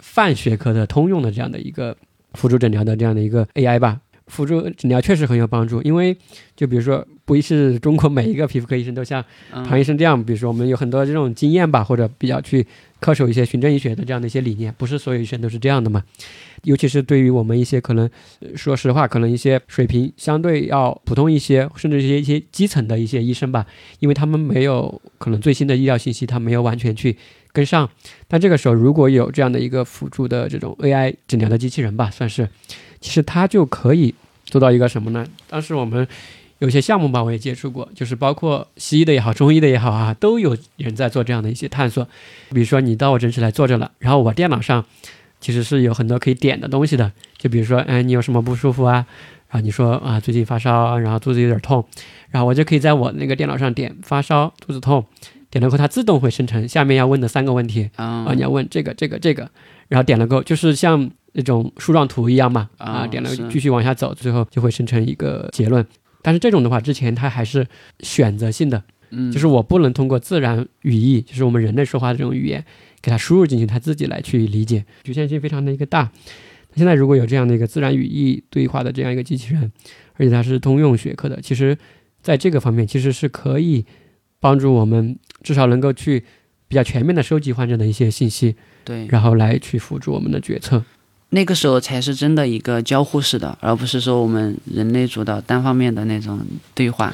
[0.00, 1.96] 泛学科的通用的这样的一个
[2.34, 3.98] 辅助诊疗的这样的一个 AI 吧。
[4.26, 6.16] 辅助诊疗确实很有帮助，因为
[6.54, 12.66] 就比如说，不是中国每一个皮肤科医生都像嗯唐医生这样，比如说我们有很多这种经验吧，或者比较去
[13.02, 16.04] 恪守一些循证医学的这样的一些理念，不是所有医生都是这样的嘛。
[16.62, 18.08] 尤其是对于我们一些可能，
[18.54, 23.66] 说实话，可能一些水平相对要普通一些，甚至一些一些基层的一些医生吧，
[23.98, 27.16] 因为他们没有可能最新的医疗信息，他没有完全去
[27.52, 27.90] 跟上。
[28.28, 32.48] 但这个时候，如果有这样的一个辅助的这种 AI 诊疗的机器人吧，算是，
[33.00, 35.26] 其实它就可以做到一个什么呢？
[35.48, 36.06] 当时我们
[36.62, 42.06] 有些项目吧，我也接触过，就是包括西医的也好，中医的也好啊，都有人在做这样的一些探索。
[42.50, 44.84] 比如说你到我诊室来坐着了，然后我电脑上
[45.40, 49.04] 其实是有很多可以点的东西的，就比如说，哎，你有什么不舒服啊？
[49.48, 51.84] 然后你说啊，最近发烧，然后肚子有点痛，
[52.30, 55.04] 然后我就可以在我那个电脑上点发烧、肚子痛，
[55.50, 59.50] 点了后它自动会生成下面要问的三个问题啊，啊你要问这个、这个、这个，
[59.88, 65.84] 然后点了够，就是像那种树状图一样嘛，啊，啊点了是继续往下走，最后就会生成一个结论。
[66.22, 67.66] 但是这种的话，之前它还是
[68.00, 72.64] 选择性的，嗯，就是我不能通过自然语义，就是我们人类说话的这种语言，
[73.00, 76.10] 给它输入进去，它自己来去理解，局限性非常的一个大。
[76.74, 79.70] 现在如果有这样的一个自然语义对话的这样一个机器人，
[80.14, 81.76] 而且它是通用学科的，其实
[82.22, 83.84] 在这个方面其实是可以
[84.40, 86.24] 帮助我们至少能够去
[86.68, 90.82] 比较全面的收集患者的一些信息，对，然后来去辅助我们的决策。
[91.34, 96.38] 那个时候才是真的一个交互式的，而不是说我们人类主导单方面的那种
[96.74, 97.12] 对话。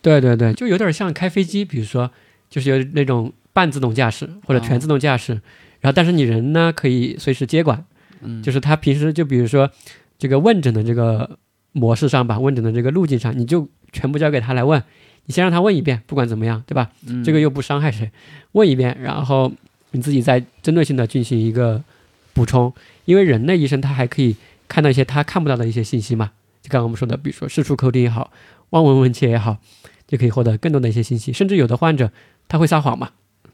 [0.00, 2.10] 对对对，就有点像开飞机，比如说
[2.48, 5.34] 就是有那种半自动驾驶或者全自动驾驶，
[5.80, 7.84] 然后但是你人呢可以随时接管，
[8.22, 9.70] 嗯，就是他平时就比如说
[10.18, 11.38] 这个问诊的这个
[11.72, 14.82] 模式上吧，问诊的这个路径上，你就全部交给他来问，
[15.26, 16.90] 你先让他问一遍，不管怎么样，对吧？
[17.06, 18.10] 嗯这个又不伤害谁，
[18.52, 19.52] 问一遍，然后
[19.90, 21.82] 你自己再针对性的进行一个
[22.32, 22.72] 补充，
[23.10, 24.36] 因为人类医生他还可以
[24.68, 26.30] 看到一些他看不到的一些信息嘛，
[26.62, 28.30] 就刚刚我们说的，比如说视触扣听也好，
[28.70, 29.56] 望闻问切也好，
[30.06, 32.12] 就可以获得更多的一些信息，甚至有的患者
[32.46, 33.10] 他会撒谎嘛，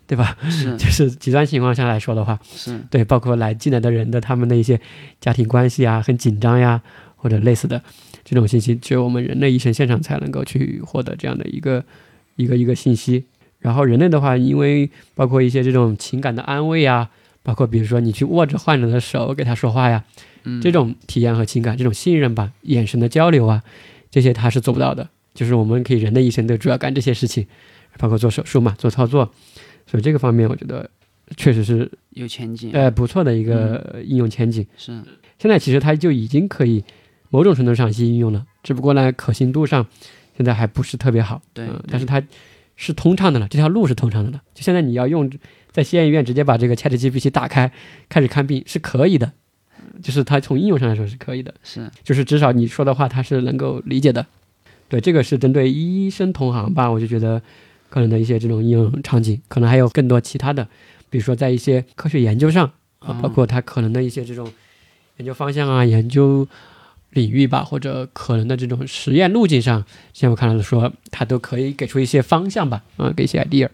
[0.06, 0.36] 对吧？
[0.50, 4.78] 是 就是极端情况下来说的话，是，对，包括来进来的人的他们的一些
[5.22, 6.82] 家庭关系啊，很紧张呀，
[7.16, 7.82] 或者类似的
[8.24, 11.82] 这种信息，只有我们人类医生现场才能够去获得这样的一个
[12.36, 13.24] 一个一个信息。
[13.58, 17.10] 然后人类的话，因为包括一些这种情感的安慰啊，
[17.46, 20.02] 包括比如说你去握着患者的手给他说话呀，
[20.42, 23.62] 嗯，这种体验和情感，这种信任吧，眼神的交流啊，
[24.10, 25.08] 这些他是做不到的。
[25.32, 27.46] 就是我们可以人的一生都主要干这些事情，
[27.98, 29.30] 包括做手术嘛，做操作，
[29.86, 30.90] 所以这个方面我觉得
[31.36, 32.72] 确实是有前景。
[32.72, 34.66] 呃不错的一个应用前景。
[34.76, 35.00] 是，
[35.38, 36.82] 现在其实它就已经可以
[37.30, 39.86] 某种程度上去应用了，只不过呢可行度上
[40.36, 41.40] 现在还不是特别好。
[41.54, 42.20] 对但是它
[42.74, 44.42] 是通畅的了，这条路是通畅的了。
[44.52, 45.30] 就现在你要用
[45.76, 47.70] 在西安医院直接把这个 ChatGPT 打开
[48.08, 49.30] 开始看病是可以的，
[50.02, 54.24] 就是它从应用上来说是可以的，是，就是至少你说的话它是能够理解的。
[54.88, 57.42] 对，这个是针对医生同行吧，我就觉得
[57.90, 60.66] 可能的一些这种应用场景，可能还有更多其他的，
[61.10, 62.64] 比如说在一些科学研究上
[63.00, 64.50] 啊，哦包括它可能的一些这种
[65.18, 66.48] 研究方向啊、研究
[67.10, 73.68] 领域吧，或者可能的这种实验路径上，现在我看到的说，它都可以给出一些方向吧，啊，给一些 idea。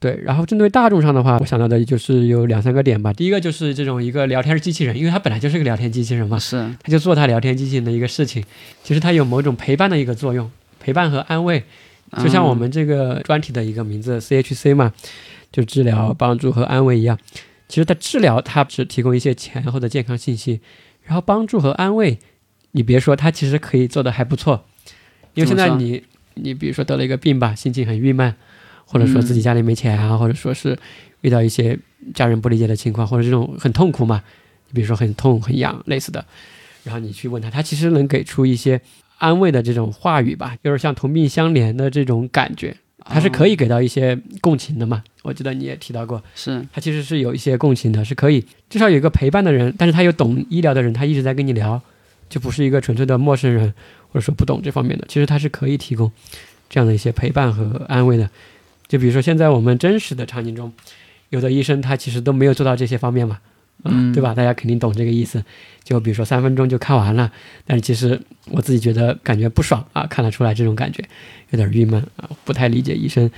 [0.00, 3.12] 对，然后针对大众上的话，我想到的就是有两三个点吧。
[3.12, 8.44] 第一个就是这种一个聊天机器人，因为它本来就是个聊天机器人嘛，是，它就做它聊天机器人的一个事情，
[8.84, 11.64] 其实它有某种陪伴的一个作用，陪伴和安慰，
[12.22, 14.92] 就像我们这个专题的一个名字 CHC 嘛，
[15.50, 17.18] 就治疗、帮助和安慰一样。
[17.68, 20.60] 其实它治疗它只提供一些前后的健康信息，
[21.02, 22.18] 然后帮助和安慰，
[22.70, 24.64] 你别说它其实可以做的还不错，
[25.34, 28.34] 因为现在你你比如说得了一个病吧，心情很郁闷，
[28.90, 30.76] 或者说自己家里没钱啊，或者说是
[31.20, 31.78] 遇到一些
[32.14, 34.22] 家人不理解的情况，或者这种很痛苦嘛，
[34.68, 36.24] 你比如说很痛很痒类似的，
[36.84, 38.80] 然后你去问他，他其实能给出一些
[39.18, 42.74] 安慰的这种话语吧，就是像同病相怜的这种感觉，
[43.04, 45.04] 他是可以给到一些共情的嘛。
[45.22, 51.78] 我记得你也提到过，是，他其实是有一些共情的，是可以至少有一个陪伴的人，但是他有懂医疗的人，他一直在跟你聊，
[52.30, 53.74] 就不是一个纯粹的陌生人，
[54.10, 56.10] 或者说不懂这方面的，其实他是可以提供
[56.70, 58.30] 这样的一些陪伴和安慰的。
[58.88, 60.72] 就比如说现在我们真实的场景中，
[61.28, 63.38] 有的医生他其实都没有做到这些方面嘛，
[63.84, 64.34] 嗯对吧？
[64.34, 65.44] 大家肯定懂这个意思。
[65.84, 67.30] 就比如说三分钟就看完了，
[67.66, 68.20] 但是其实
[68.50, 71.02] 我自己觉得感觉不爽啊，看得出来这种感觉，
[71.50, 73.30] 有点郁闷啊，不太理解医生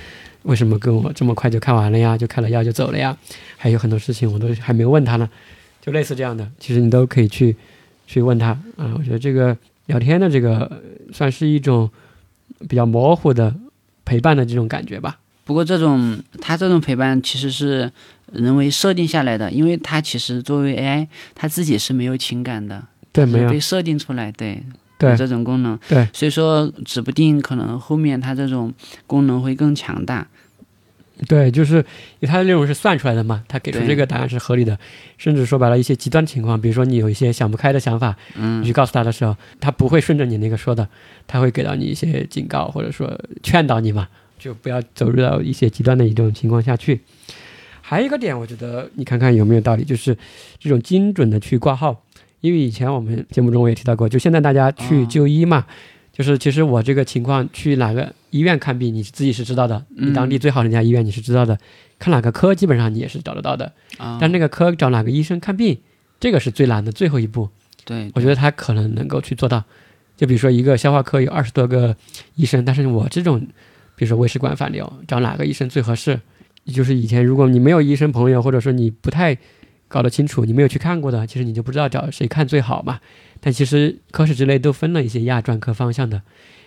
[0.43, 3.17] 为什么跟我这么快就看完了呀，就开了药就走了呀，
[3.57, 5.29] 还有很多事情我都还没问他呢，
[5.81, 7.55] 就类似这样的，其实你都可以去
[8.07, 8.47] 去问他
[8.77, 8.93] 啊。
[8.97, 10.81] 我觉得这个聊天的这个呃
[11.13, 11.89] 算是一种
[12.67, 13.55] 比较模糊的
[14.03, 15.19] 陪伴的这种感觉吧。
[15.51, 17.91] 不过这种它这种陪伴其实是
[18.31, 22.81] 人为设定下来的，因为它其实作为 AI，它自己是没有情感的，
[23.11, 24.63] 对，没有被，设定出来，对，
[24.97, 28.73] 对有这种功能，对，所以说指不定可能后面它这种
[29.05, 30.25] 功能会更强大，
[31.27, 31.85] 对，就是
[32.21, 34.79] 它的内容是算出来的嘛，它给出这个答案是合理的，
[35.17, 38.61] 甚至说白了一些极端情况，比如说你有一些想不开的想法，嗯。
[38.61, 40.87] 你去告诉他的时候，他不会顺着你那个说的，
[41.27, 44.07] 他会给到你一些警告，或者说劝导你嘛，
[44.41, 46.99] 就不要走入到一些极端的一种情况下去。
[47.81, 50.17] 还有一个点，我觉得你看看有没有道理，就是
[50.57, 52.03] 这种精准的去挂号，
[52.39, 55.67] 因为以前我们节目中我也提到过，就现在大家去哦就医嘛，
[56.11, 61.57] 就是其实我这个情况去哪个医院看病，你自己是知道的，你当地最好的那家医院你是知道的，
[61.99, 65.77] 看哪个科基本上你也是找得到的，啊，但那个科找哪个医生看病，
[66.19, 67.49] 这个是最难的最后一步。
[67.83, 69.63] 对，我觉得他可能能够去做到。
[70.15, 71.95] 就比如说一个消化科有二十多个
[72.35, 73.45] 医生，但是我这种，
[74.01, 76.19] 比如说胃食管反流，找哪个医生最合适？
[76.65, 79.37] 就是以前如果你没有医生朋友，或者说你不太
[79.87, 82.99] 搞得清楚，你没有去看过的，其实你就不知道找谁看最好嘛。
[83.39, 86.23] 但其实科室之类都分了一些亚专科方向的。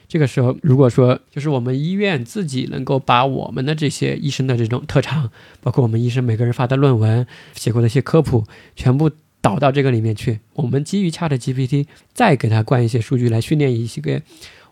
[0.06, 5.28] 这个时候，如果说就是我们医院自己能够把我们的这些医生的这种特长，
[5.60, 8.44] 包括我们医生每个人发的论文、写过的一些科普，
[8.76, 9.10] 全部
[9.40, 14.22] 导到这个里面去，我们基于 Chat GPT 再给它灌一些数据来训练一些个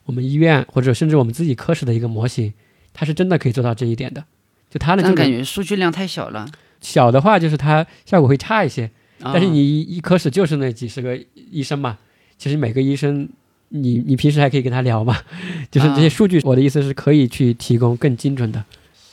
[0.04, 2.52] 我们医院或者甚至我们自己科室的一个模型，
[2.92, 4.24] 它是真的可以做到这一点的。
[4.70, 6.48] 就它的这个感觉数据量太小了，
[6.80, 8.90] 小的话，就是它效果会差一些。
[9.18, 11.18] 但但是你一一科室就是那几十个
[11.50, 11.98] 医生嘛，
[12.36, 13.28] 其实每个医生
[13.68, 15.16] 你你平时还可以跟他聊嘛，
[15.70, 18.64] 就是这些啊数据，我的意思是可以去提供更精准的。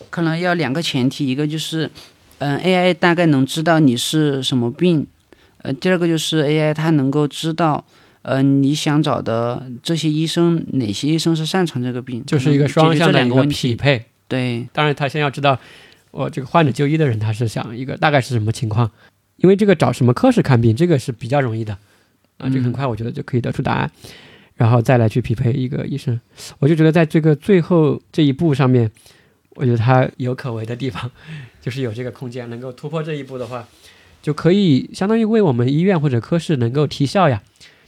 [0.09, 1.89] 可能要两个前提，一个就是，
[2.39, 5.05] 嗯、a i 大概能知道你是什么病，
[5.61, 7.85] 呃，第二个就是 AI 它能够知道，
[8.21, 13.43] 呃，你想找的这些医生哪些医生是擅长这个病，就是一个双向的一个。
[13.45, 14.05] 匹配。
[14.27, 15.57] 对，当然，他先要知道
[16.11, 18.91] 我这个患者就医的人他是想一个大概是什么情况，
[19.37, 21.75] 因为这个找什么科室看病，这个是比较容易的
[22.37, 23.89] 啊，这个很快我觉得就可以得出答案，
[24.55, 26.19] 然后再来去匹配一个医生。
[26.59, 28.91] 我就觉得在这个最后这一步上面，
[29.55, 31.09] 我觉得他有可为的地方，
[31.59, 33.67] 就是有这个空间能够突破这一步的话，
[34.21, 37.41] 就可以相当于为我们医院或者科室能够提效呀，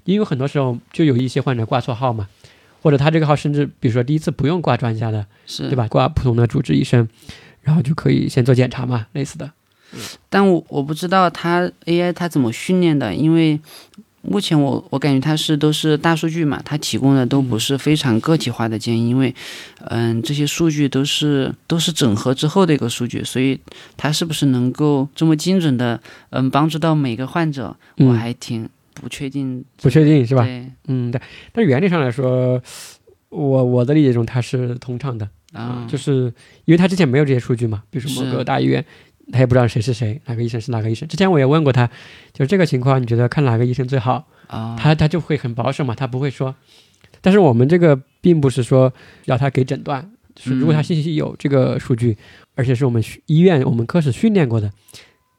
[0.05, 2.27] 因为很多时候就有一些患者挂错号嘛。
[2.83, 5.75] 或者他这个号甚至，比如说第一次不用挂专家的，是，对？
[5.75, 5.87] 吧？
[5.87, 7.07] 挂普通的主治医生，
[7.61, 9.51] 然后就可以先做检查嘛，类似的。
[10.29, 13.59] 但我我不知道它 AI 它怎么训练的，因为
[14.23, 19.35] 目前我我感觉它是都是大数据嘛，它提供的都不是非常个体化的建议，因为
[19.81, 23.59] 嗯这些数据都是都是整合之后的一个数据，所以
[23.95, 28.67] 它是不是能够这么精准的嗯帮助到每个患者，我嗯，还挺
[29.01, 30.43] 不确定，不确定是吧？
[30.43, 31.19] 对嗯，对。
[31.51, 32.61] 但是原理上来说，
[33.29, 36.33] 我我的理解中它是通畅的，啊，就是
[36.65, 38.85] 因为他之前没有这些数据嘛，比如说某个大医院，
[39.31, 41.07] 他也不知道谁是谁，哪个医生是哪个医生。
[41.07, 41.87] 之前我也问过他，
[42.31, 44.27] 就是这个情况，你觉得看哪个医生最好？
[44.47, 46.55] 啊，他他就会很保守嘛，他不会说。
[47.21, 48.91] 但是我们这个并不是说
[49.25, 52.17] 要他给诊断，就是如果他嗯信息有这个数据，
[52.55, 54.71] 而且是我们医院我们科室训练过的，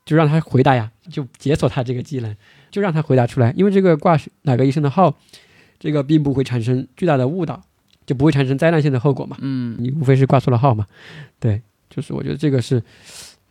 [0.06, 2.34] 就让他回答呀，就解锁他这个技能，
[2.72, 3.52] 就让他回答出来。
[3.56, 5.16] 因为这个挂哪个医生的号，
[5.78, 7.62] 这个并不会产生巨大的误导，
[8.04, 9.36] 就不会产生灾难性的后果嘛。
[9.40, 10.84] 嗯你无非是挂错了号嘛，
[11.38, 12.82] 对，就是我觉得这个是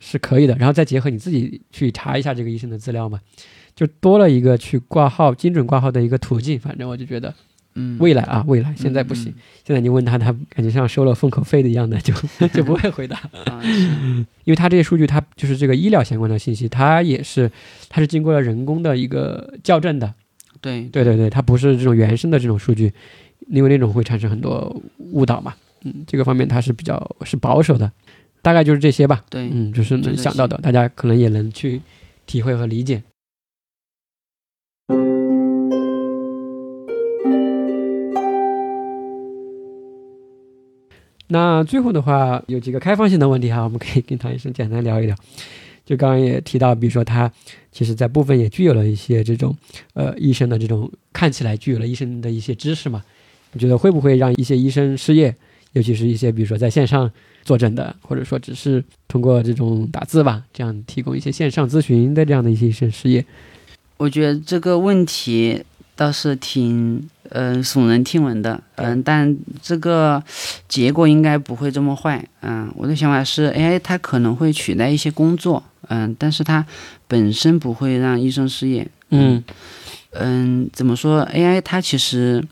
[0.00, 3.20] 是可以的，然后再结合你自己去查一下这个医生的资料嘛，
[3.74, 6.58] 就多了一个去挂号精准挂号的一个途径。
[6.58, 7.32] 反正我就觉得
[7.74, 9.32] 嗯，未来啊，未来现在不行，
[9.64, 12.12] 现在你问他，他感觉像收了封口费的一样的，就
[12.52, 13.20] 就不会回答，
[14.44, 17.50] 因为他这些数据，它就是这个医疗相关的信息，它也是
[17.88, 20.12] 它是经过了人工的一个校正的，
[20.60, 20.82] 对。
[20.92, 22.92] 对对对，它不是这种原生的这种数据，
[23.48, 25.54] 因为那种会产生很多误导嘛。
[25.84, 27.90] 嗯，这个方面它是比较是保守的，
[28.42, 29.24] 大概就是这些吧。
[29.30, 31.80] 对，嗯，就是能想到的，大家可能也能去
[32.26, 33.02] 体会和理解。
[41.32, 45.16] 那最后的话，有几个开放性的问题哈，我们可以跟唐医生简单聊一聊。
[45.86, 47.32] 就刚刚也提到，比如说他
[47.72, 49.56] 其实在部分也具有了一些这种
[49.94, 53.02] 呃医生的这种看起来具有了医生的一些知识嘛，
[53.52, 55.34] 你觉得会不会让一些医生失业？
[55.72, 57.10] 尤其是一些比如说在线上
[57.42, 63.24] 坐诊的，或者说只是通过这种打字吧，这样提供一些线上咨询的这样的一些医生失业。
[63.96, 65.62] 我觉得这个问题
[65.94, 70.22] 倒是挺嗯耸人听闻的，嗯，但这个
[70.68, 76.64] 结果应该不会这么坏，嗯，我的想法是，AI 它可能会取代一些工作，嗯，但是它
[77.06, 79.42] 本身不会让医生失业，嗯
[80.12, 82.42] 嗯，怎么说？AI 它其实，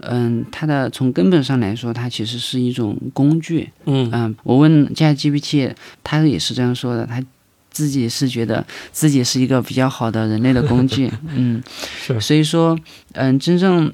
[0.00, 5.72] 嗯，它的从根本上来说，它其实是一种工具，嗯嗯，我问 ChatGPT，
[6.02, 7.22] 它也是这样说的，它。
[7.70, 11.62] 自己是觉得自己是一个比较好的人类的工具， 嗯，
[12.00, 12.78] 是，所以说，
[13.12, 13.92] 嗯，真正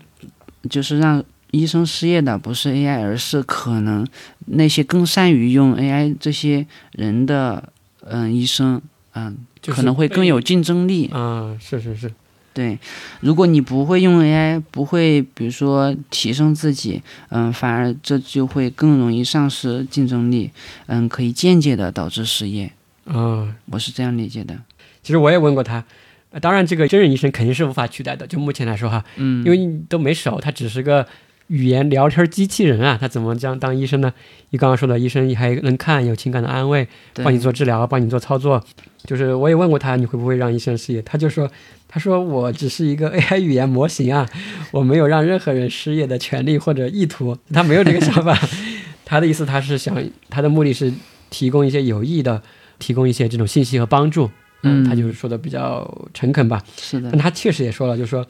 [0.69, 1.23] 就是让
[1.53, 4.07] 医生失业的不是 AI，而是可能
[4.47, 7.73] 那些更善于用 AI 这些人的，
[8.05, 8.81] 嗯，医生，
[9.15, 11.07] 嗯，可能会更有竞争力。
[11.13, 12.13] 啊，是是是，
[12.53, 12.79] 对，
[13.21, 20.51] 如果你不会用 AI，不会比如说提升自己，嗯，反而这就会更容易丧失竞争力，
[20.87, 22.73] 嗯，可以间接的导致失业。
[23.07, 24.55] 啊，我是这样理解的。
[25.03, 25.85] 其实我也问过他，
[26.41, 28.27] 当然这个真人医生肯定是无法取代的。
[28.27, 31.07] 就目前来说哈，嗯，因为你都没手，他只是个
[31.47, 34.13] 语言聊天机器人啊，他怎么将当医生呢？
[34.51, 38.63] 你刚刚说的医生还能看，有情感的安慰，帮你做治疗，帮你做操作。
[39.05, 41.01] 就是我也问过他，你会不会让医生失业？
[41.03, 41.49] 他就说，
[41.87, 44.29] 他说我只是一个 AI 语言模型啊，
[44.73, 48.37] 我没有让任何人失业的权利或者意图，他没有这个想法。
[49.07, 49.97] 他的意思，他是想，
[50.29, 50.93] 他的目的是
[51.31, 52.43] 提供一些有益的。
[52.79, 54.31] 提供一些这种信息和帮助，
[54.63, 57.11] 嗯，他就是说的比较诚恳吧，是的。
[57.11, 58.27] 但他确实也说了，就是说，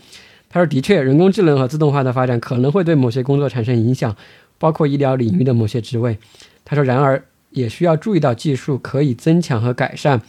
[0.49, 4.15] 他说的确，人工智能和自动化的发展可能会对某些工作产生影响，
[4.59, 6.19] 包括医疗领域的某些职位。
[6.65, 10.21] 他说，然而也需要注意到，技术可以增强和改善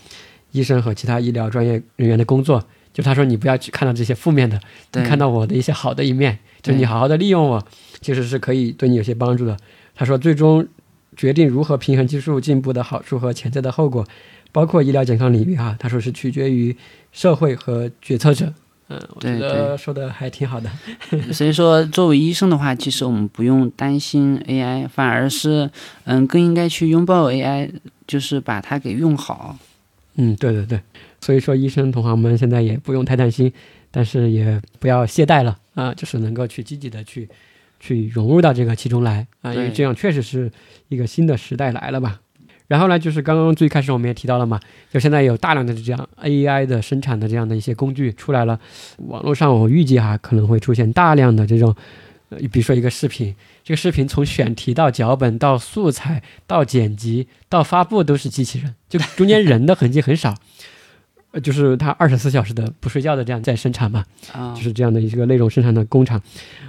[0.52, 2.64] 医生和其他医疗专业人员的工作。
[2.94, 4.60] 就他说，你不要去看到这些负面的，
[4.94, 7.64] 你看到我的一些好的一面，就是你好好的利用我，
[8.02, 9.56] 其实是可以对你有些帮助的。
[9.94, 10.68] 他说，最终。
[11.18, 14.08] 决定如何平衡技术进步的好处和潜在的后果，
[14.52, 16.74] 包括医疗健康领域哈，他说是取决于
[17.12, 18.54] 社会和决策者。
[18.90, 20.70] 嗯，我觉得说的还挺好的。
[21.34, 25.70] 所以说，作为医生的话，其实我们不用担心 AI，反而是
[26.06, 27.70] 嗯，更应该去拥抱 AI，
[28.08, 29.58] 就是把它给用好。
[30.16, 30.80] 嗯，对对对。
[31.20, 33.52] 所以说，医生同行们现在也不用太担心，
[33.92, 37.28] 但是也不要懈怠了啊，就是能够去积极的去。
[37.80, 40.52] 去融入到这个其中来啊，因为这样确实是
[40.90, 42.20] 一个新的时代来了吧。
[42.68, 44.60] 然后呢，就是刚刚最开始我们也提到了嘛，
[44.92, 48.60] 就现在有大量的这样 AI 的生产的这样的一些工具出来了。
[49.08, 51.74] 网络上我预计哈可能会出现大量的这种，
[52.28, 60.36] 呃，比如说一个视频，这个视频从选题到脚本到素材到剪辑到发布都是机器人，就中间人的痕迹很少。
[61.32, 66.22] 呃，就是它二十四小时的不睡觉的这样在生产嘛，啊，就是这样的一个内容生产的工厂，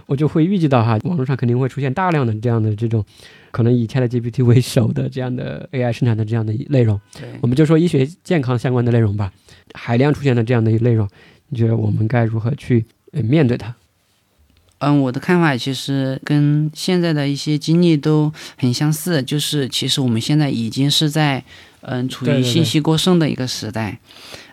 [0.07, 3.05] 我就会预计到哈，网络上肯定会出现大量的这样的这种，
[3.53, 7.01] 可能以 ChatGPT 为首的这样的 AI 生产的这样的内容。
[7.41, 9.33] 我们就说医学健康相关的内容吧，
[9.75, 11.09] 海量出现的这样的内容，
[11.51, 13.75] 你觉得我们该如何去面对它？
[14.81, 21.43] 嗯，我的看法其实跟现在的一些经历都很相似，就是其实我们现在已经是在
[21.81, 23.99] 嗯处于信息过剩的一个时代。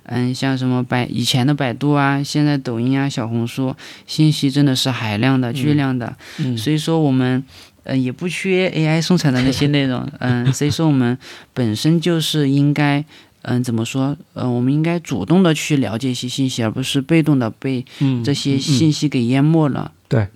[0.05, 3.75] 嗯，像什么百以前的百度啊，现在抖音啊、小红书，
[4.05, 6.15] 信息真的是海量的、巨量的。
[6.39, 7.43] 嗯，所以说我们，
[7.83, 10.07] 呃，也不缺 AI 生产的那些内容。
[10.19, 11.17] 嗯， 所以说我们
[11.53, 13.03] 本身就是应该，
[13.43, 14.15] 嗯，怎么说？
[14.33, 17.85] 嗯，我们应该主动的去了解一些信息，而不是被动的被
[18.23, 19.91] 这些信息给淹没了。
[20.07, 20.27] 对。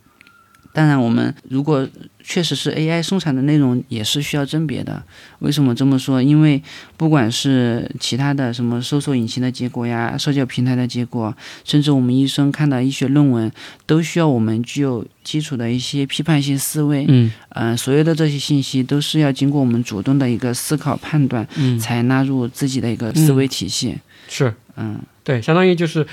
[0.72, 1.86] 当然，我们如果
[2.30, 5.02] 确实是 AI 生产的内容，也是需要甄别的。
[5.40, 6.22] 为什么这么说？
[6.22, 6.62] 因为
[6.96, 13.52] 不管是其他的什么搜索引擎的结果呀、社交平台的结果，甚至我们医生看到医学论文，
[13.88, 17.04] 都需要我们具有基础的一些批判性思维。
[17.08, 23.98] 嗯，呃，所有的这些信息都是要经过我们主动的一个思考判断，嗯，才纳入自己的一个思维体系。
[24.28, 26.06] 是，嗯，对，相当于就是，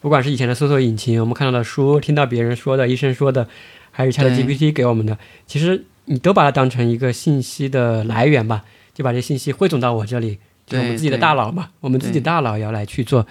[0.00, 3.48] 不管是以前的搜索引擎，我们看到的书，听到别人说的，医生说的。
[3.96, 5.16] 还是 ChatGPT 给我们的，
[5.46, 10.36] 其实你都把它当成一个信息的来源吧，就把这信息汇总到我这里，
[10.66, 13.24] 就是我们自己的大脑嘛，我们自己大脑要来去做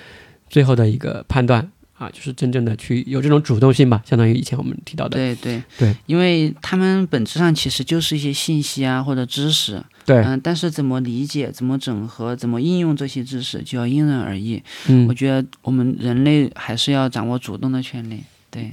[0.49, 5.17] 最后的一个判断啊，就是真正的去有这种主动性吧，相当于以前我们提到的。
[5.17, 14.63] 对对对，因为他们本质上其实就是一些信息啊或者知识，对，嗯，但是怎么理解、怎么整合、怎么应用这些知识，就要因人而异。
[14.87, 18.23] 嗯，我觉得我们人类还是要掌握主动的权利。
[18.49, 18.71] 对，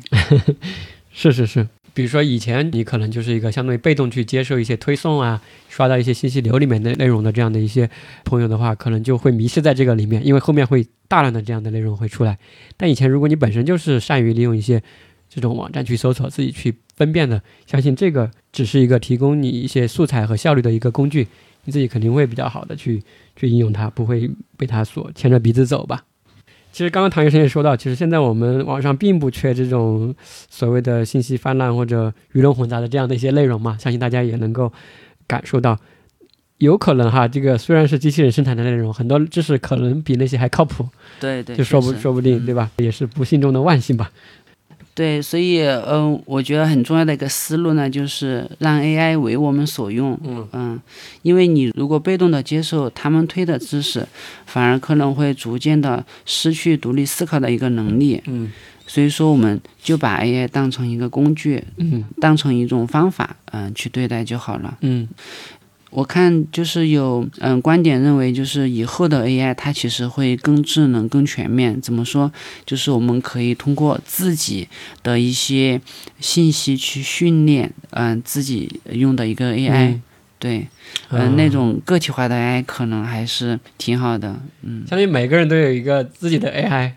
[1.13, 1.67] 是 是是。
[2.01, 5.39] 比如说以前你可能就是一个相对被动去接受一些推送啊，
[5.69, 7.91] 刷到一些信息流里面的内容的这样的一些
[8.25, 12.39] 朋友的话，可能就会迷失在这个里面，因为后面会大量的这样的内容会出来。
[12.79, 14.83] 但以前如果你本身就是善于利用一些
[15.29, 21.29] 这种网站去搜索，自己去分辨的，相信这个只是一个提供你一些素材和效率的一个工具。
[21.65, 23.03] 你自己肯定会比较好的去
[23.37, 26.03] 去应用它，不会被它所牵着鼻子走吧。
[26.73, 30.15] 其实刚刚唐医生也说到，其实现在我们网上并不缺这种
[30.49, 34.73] 所谓的信息泛滥或者鱼龙混杂的这样的一些内容嘛，相信大家也能够
[35.27, 35.77] 感受到，
[36.59, 42.71] 有可能哈，这个虽然是机器人生产的内容，很多知识可能比那些还靠谱，对对，就说不说不定，对吧？
[42.79, 44.11] 也是不幸中的万幸吧。
[45.01, 50.19] 对，所以嗯、我觉得很重要的一个思路呢，就是让 AI 为我们所用。
[50.53, 50.79] 嗯
[51.23, 54.07] 因为你如果被动的接受他们推的知识，
[54.45, 58.23] 反而可能会逐渐的失去独立思考的一个能力。
[58.27, 58.53] 嗯
[58.87, 64.77] 所以说，我们就把 AI 当成一个工具，嗯当成一种方法，嗯、去对待就好了。
[64.83, 65.09] 嗯
[65.91, 71.81] 我看就是有嗯观点认为，就是以后的 AI 它其实会更智能、更全面。
[71.81, 72.31] 怎么说？
[72.65, 74.69] 就是我们可以通过自己
[75.03, 75.81] 的一些
[76.21, 80.03] 信息去训练，嗯、自己用的一个 AI，、嗯
[80.39, 80.67] 对，
[81.11, 84.41] 嗯、那种个体化的 AI 可能还是挺好的。
[84.63, 86.93] 嗯，相当于每个人都有一个自己的 AI，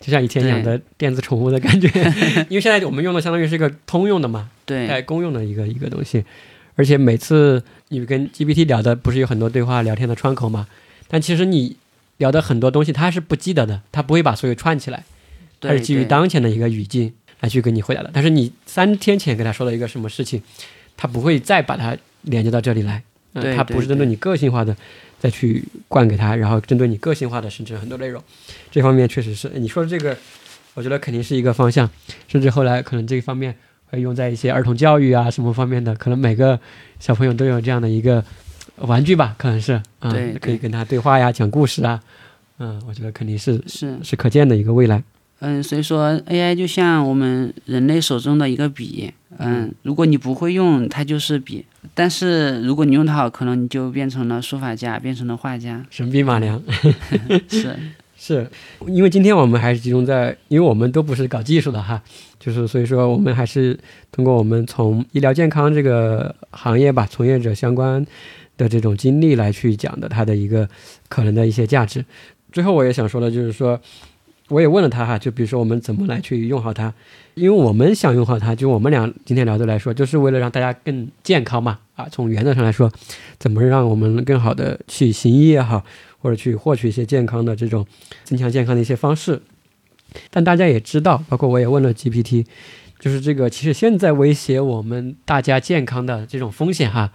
[0.00, 1.88] 就像以前养的电子宠物的感觉，
[2.50, 6.22] 因为现在我们用的相当于是一个通用的嘛，对，带公用的一个一个东西，
[6.74, 7.62] 而且每次
[7.98, 10.66] 你跟 GPT 聊的不是有很多对话聊天的窗口吗，
[11.06, 11.76] 但其实你
[12.16, 15.04] 聊的很多东西它是不记得的，它不会把所有串起来，
[15.60, 18.10] 它是基于当前的一个语境来去给你回答的。
[18.12, 20.42] 但是你三天前跟他说了一个什么事情，
[20.96, 23.02] 他不会再把它连接到这里来，
[23.34, 24.76] 嗯、对对它不是针对对你个性化的
[25.18, 28.22] 再去灌给他，然后针对你个性化的生成很多内容。
[28.70, 30.16] 这方面确实是你说的这个，
[30.74, 31.90] 我觉得肯定是一个方向，
[32.28, 33.56] 甚至后来可能这一方面
[33.94, 36.58] 会用在一些儿童教育啊什么方面的，可能每个
[36.98, 38.24] 小朋友都有这样的一个
[38.76, 42.00] 玩具吧，可能是，嗯，对对可以跟他对话呀，讲故事啊，
[42.58, 43.96] 嗯，我觉得肯定是是。
[44.02, 45.02] 是可见的一个未来。
[45.40, 55.84] 嗯，所以说 AI 就像我们人类手中的一个笔，嗯，如果你不会用，它就是笔；但是如果你用它好，可能你就变成了书法家，变成了画家。
[55.90, 56.62] 神笔马良
[57.50, 57.76] 是，
[58.26, 58.48] 是
[58.86, 62.02] 因为今天我们还是集中在，因为我们都不是搞技术的哈，
[62.40, 63.78] 就是所以说我们还是
[64.10, 68.02] 通过我们从医疗健康这个行业吧，从业者相关
[68.56, 70.66] 的这种经历来去讲的它的一个
[71.10, 72.02] 可能的一些价值。
[72.50, 73.78] 最后我也想说的就是说，
[74.48, 76.94] 我也问了他哈，就比如说我们怎么来去用好它，
[77.34, 82.90] 因为我们想用好它，就我们俩今天聊的来说，就是为了让大家更健康嘛啊，从原则上来说，
[83.38, 85.84] 怎么让我们更好的去行医也好，
[86.24, 87.86] 或者去获取一些健康的这种
[88.24, 89.42] 增强健康的一些方式。
[90.30, 92.46] 但大家也知道，包括我也问了 GPT，
[92.98, 97.12] 就是这个其实现在威胁我们大家健康的这种风险哈，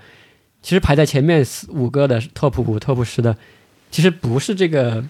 [0.61, 3.35] 其实排在前面四五个的 top 五、top 十的，
[3.89, 5.03] 其实不是这个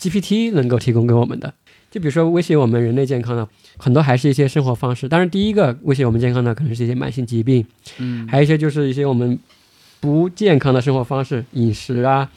[0.00, 1.54] GPT 能够提供给我们的。
[1.90, 3.46] 就比如说威胁我们人类健康的，
[3.76, 5.06] 很多还是一些生活方式。
[5.06, 7.64] 当然，第一个威胁我们健康的可能是一些慢性疾病，
[7.98, 9.38] 嗯，还有一些就是一些我们
[10.00, 12.30] 不健康的生活方式，饮食啊、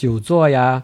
[0.00, 0.82] 久坐呀、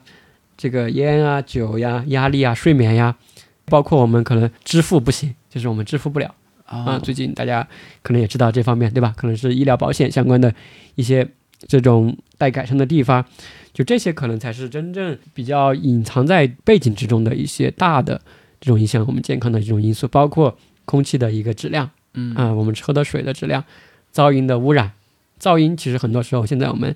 [0.59, 3.16] 这个烟啊、酒呀、压力啊、睡眠呀，
[3.64, 6.34] 包括我们可能支付不行，就是我们支付不了
[6.66, 6.84] 啊。
[6.84, 7.66] 哦，最近大家
[8.02, 9.14] 可能也知道这方面，对吧？
[9.16, 10.55] 可能是医疗保险相关的
[10.97, 11.26] 一些
[11.66, 13.24] 这种待改善的地方，
[13.72, 18.20] 就这些可能才是真正比较隐藏在背景之中的一些大的
[18.60, 21.90] 这种影响我们健康的这种因素，包括空气的一个质量。
[22.12, 23.64] 嗯啊、我们喝的水的质量、
[24.12, 24.93] 噪音的污染，
[25.40, 26.94] 噪音其实很多时候现在我们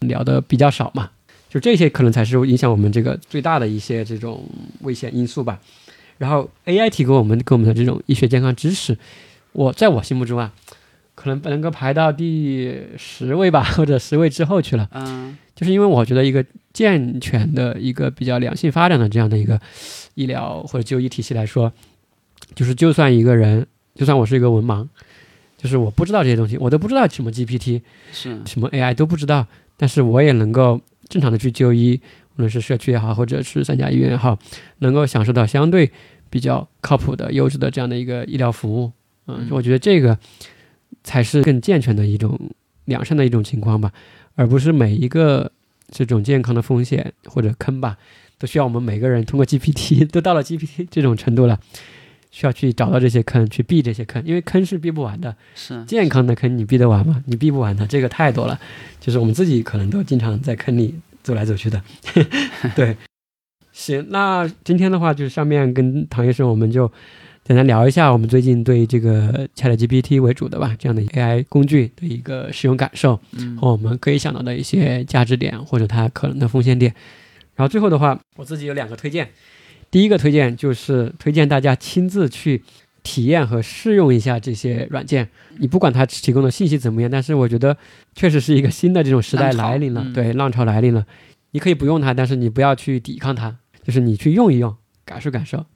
[0.00, 1.10] 聊的比较少嘛，
[1.50, 4.42] 就这些可能才是影响我们这个最大的一些这种
[4.80, 5.60] 危险因素吧。
[6.16, 8.96] 然后 AI 提供我们给我们的这种医学健康知识，
[9.52, 10.52] 我在我心目中啊，
[11.14, 14.88] 可能能够排到第十位吧，或者十位之后去了。
[14.92, 19.60] 嗯就是因为我觉得一个健全的一个比较良性发展的这样的一个
[20.14, 21.70] 医疗或者就医体系来说，
[22.54, 24.88] 就是就算一个人，就算我是一个文盲，
[25.58, 29.46] 就是我不知道这些东西，我都不知道什么 GPT、是什么 AI 都不知道，
[29.76, 32.00] 但是我也能够正常的去就医，
[32.36, 34.38] 无论是社区也好，或者是三甲医院也好，
[34.78, 35.90] 能够享受到相对
[36.30, 38.92] 比较靠谱的、优质的这样的一个医疗服务。
[39.26, 40.18] 嗯，嗯我觉得这个
[41.04, 42.38] 才是更健全的一种
[42.86, 43.92] 良善的一种情况吧，
[44.36, 45.50] 而不是每一个
[45.90, 47.98] 这种健康的风险或者坑吧，
[48.38, 51.58] 都需要我们每个人通过 GPT 都到了 GPT 这种程度了，
[52.30, 55.34] 需要去找到这些坑，去避这些坑，因为坑是避不完的。
[55.54, 57.22] 是，健康的坑你避得完吗？
[57.26, 58.58] 你避不完的，这个太多了。
[59.00, 61.82] 就是我们自己可能都经常在坑里走来走去的。
[62.76, 62.96] 对，
[63.72, 66.90] 行，那今天的话，就是上面跟唐医生，我们就
[67.42, 76.94] 简单聊一下我们最近对这个 ChatGPT 为主的吧，这样的 AI 工具的一个使用感受，嗯和我们可以想到的一些价值点或者它可能的风险点。
[77.56, 79.28] 然后最后的话，我自己有两个推荐。
[79.90, 82.62] 第一个推荐就是推荐大家亲自去
[83.02, 85.28] 体验和试用一下这些软件。
[85.58, 87.76] 你不管它提供的信息怎么样，但是我觉得
[88.14, 91.04] 确实是一个新的这种时代来临了，对，浪潮来临了。
[91.50, 95.66] 你可以不用它，但是你不要去抵抗它，就是你去用一用，感受感受。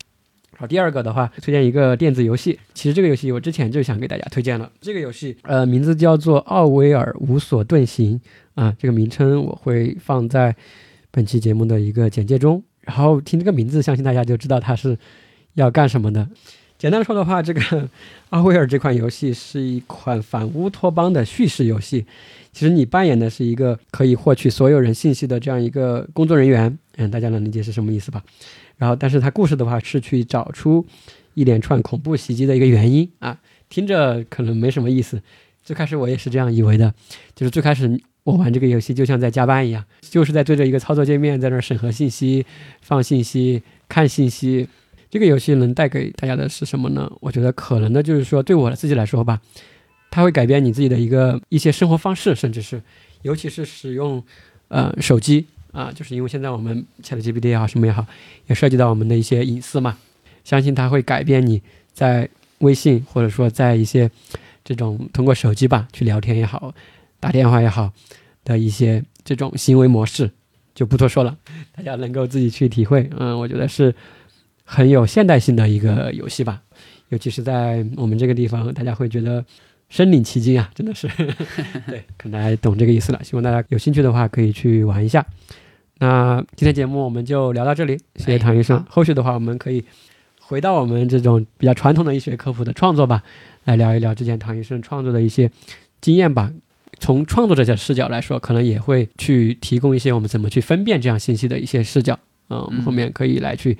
[0.56, 2.60] 好，第二个的话，推荐一个电子游戏。
[2.74, 4.70] 其实这个游戏我之前就想给大家推荐了。
[4.80, 8.20] 这个游戏，呃，名字叫做《奥威尔无所遁形》
[8.62, 8.72] 啊。
[8.78, 10.54] 这个名称我会放在
[11.10, 12.62] 本期节目的一个简介中。
[12.86, 14.96] 然后听这个名字，相信大家就知道它是
[15.54, 16.28] 要干什么的。
[16.76, 17.60] 简单说的话，这个
[18.30, 22.04] 《奥威尔》这款游戏是一款反乌托邦的叙事游戏。
[22.52, 26.78] 其实你扮演的是一个可以获取所有人信息的这样一个工作人员。
[26.96, 28.22] 嗯，大家能理解是什么意思吧？
[28.76, 30.84] 然后，但是它故事的话是去找出
[31.34, 33.38] 一连串恐怖袭击的一个原因啊，
[33.68, 35.22] 听着可能没什么意思。
[35.62, 36.92] 最开始我也是这样以为的，
[37.34, 42.44] 就是最开始我玩这个游戏就像在加班一样，就是在对着一个操作界面在那儿审核信息、
[42.82, 44.68] 放信息、看信息。
[45.10, 47.10] 这个游戏能带给大家的是什么呢？
[47.20, 49.40] 我觉得可能的就是说，对我自己来说吧，
[50.10, 52.82] 它会改变你自己的一个一些生活方式，甚至是
[53.22, 54.22] 尤其是使用
[54.68, 55.46] 呃手机。
[55.72, 58.06] 啊，就是因为现在我们 ChatGPT 也好，什么也好，
[58.46, 59.98] 也涉及到我们的一些隐私嘛。
[60.44, 61.60] 相信它会改变你
[61.92, 62.28] 在
[62.58, 64.08] 微信或者说在一些
[64.64, 66.72] 这种通过手机吧去聊天也好，
[67.24, 67.90] 打电话也好
[68.44, 70.30] 的一些这种行为模式，
[70.74, 71.34] 就不多说了，
[71.74, 73.08] 大家能够自己去体会。
[73.16, 73.94] 嗯，我觉得是
[74.62, 76.60] 很有现代性的一个游戏吧，
[77.08, 79.42] 尤其是在我们这个地方，大家会觉得
[79.88, 81.08] 身临其境啊，真的是。
[81.88, 83.24] 对，可能大家懂这个意思了。
[83.24, 85.24] 希望大家有兴趣的话可以去玩一下。
[86.00, 88.84] 那今天节目我们就聊到这里，谢谢唐医生。
[88.86, 89.82] 后续的话，我们可以
[90.42, 93.22] 回到我们这种比较传统的医学科普的创作吧，
[93.64, 95.50] 来聊一聊之前唐医生创作的一些
[96.02, 96.52] 经验吧。
[96.98, 102.18] 从创作者的视角来说，可能也会去提供一些我们怎么去分辨这样信息的一些视角。
[102.48, 103.74] 嗯，我们后面可以来去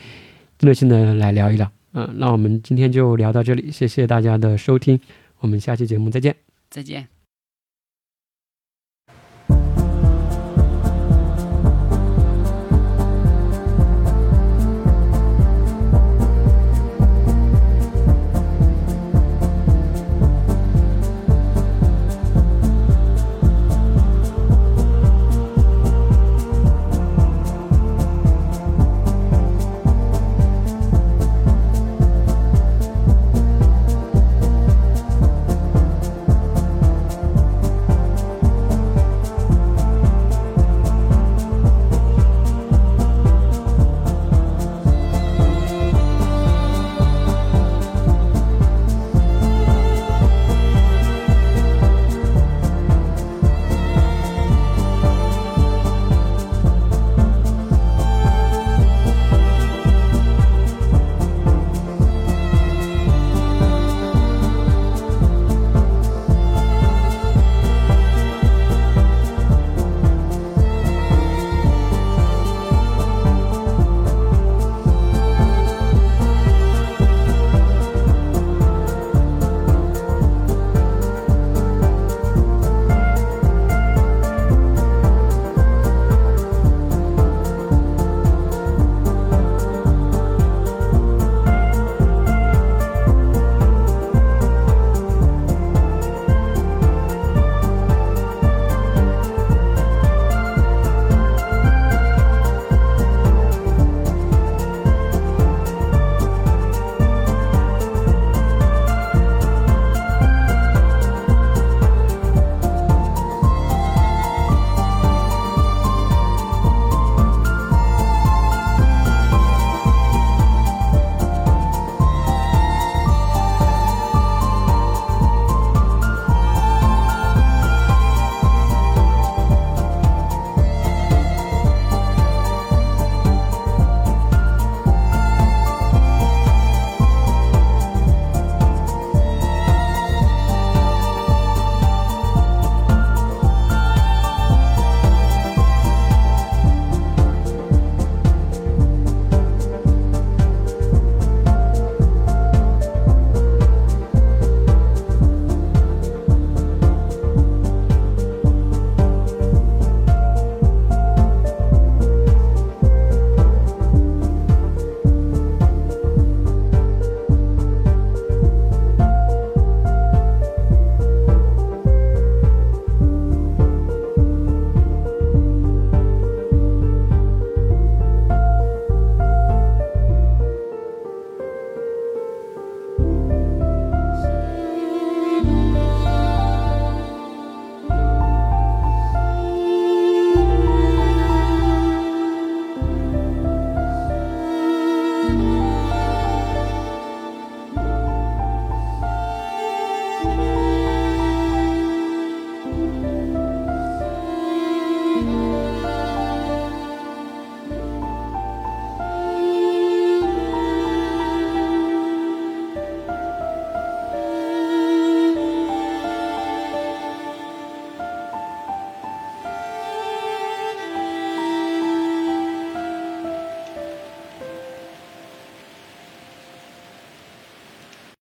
[0.59, 1.71] 针对性的来聊一聊。
[1.93, 4.99] 嗯，那我们今天就聊到这里，谢谢大家的收听，
[5.39, 6.35] 我们下期节目再见。
[6.71, 7.14] 再见。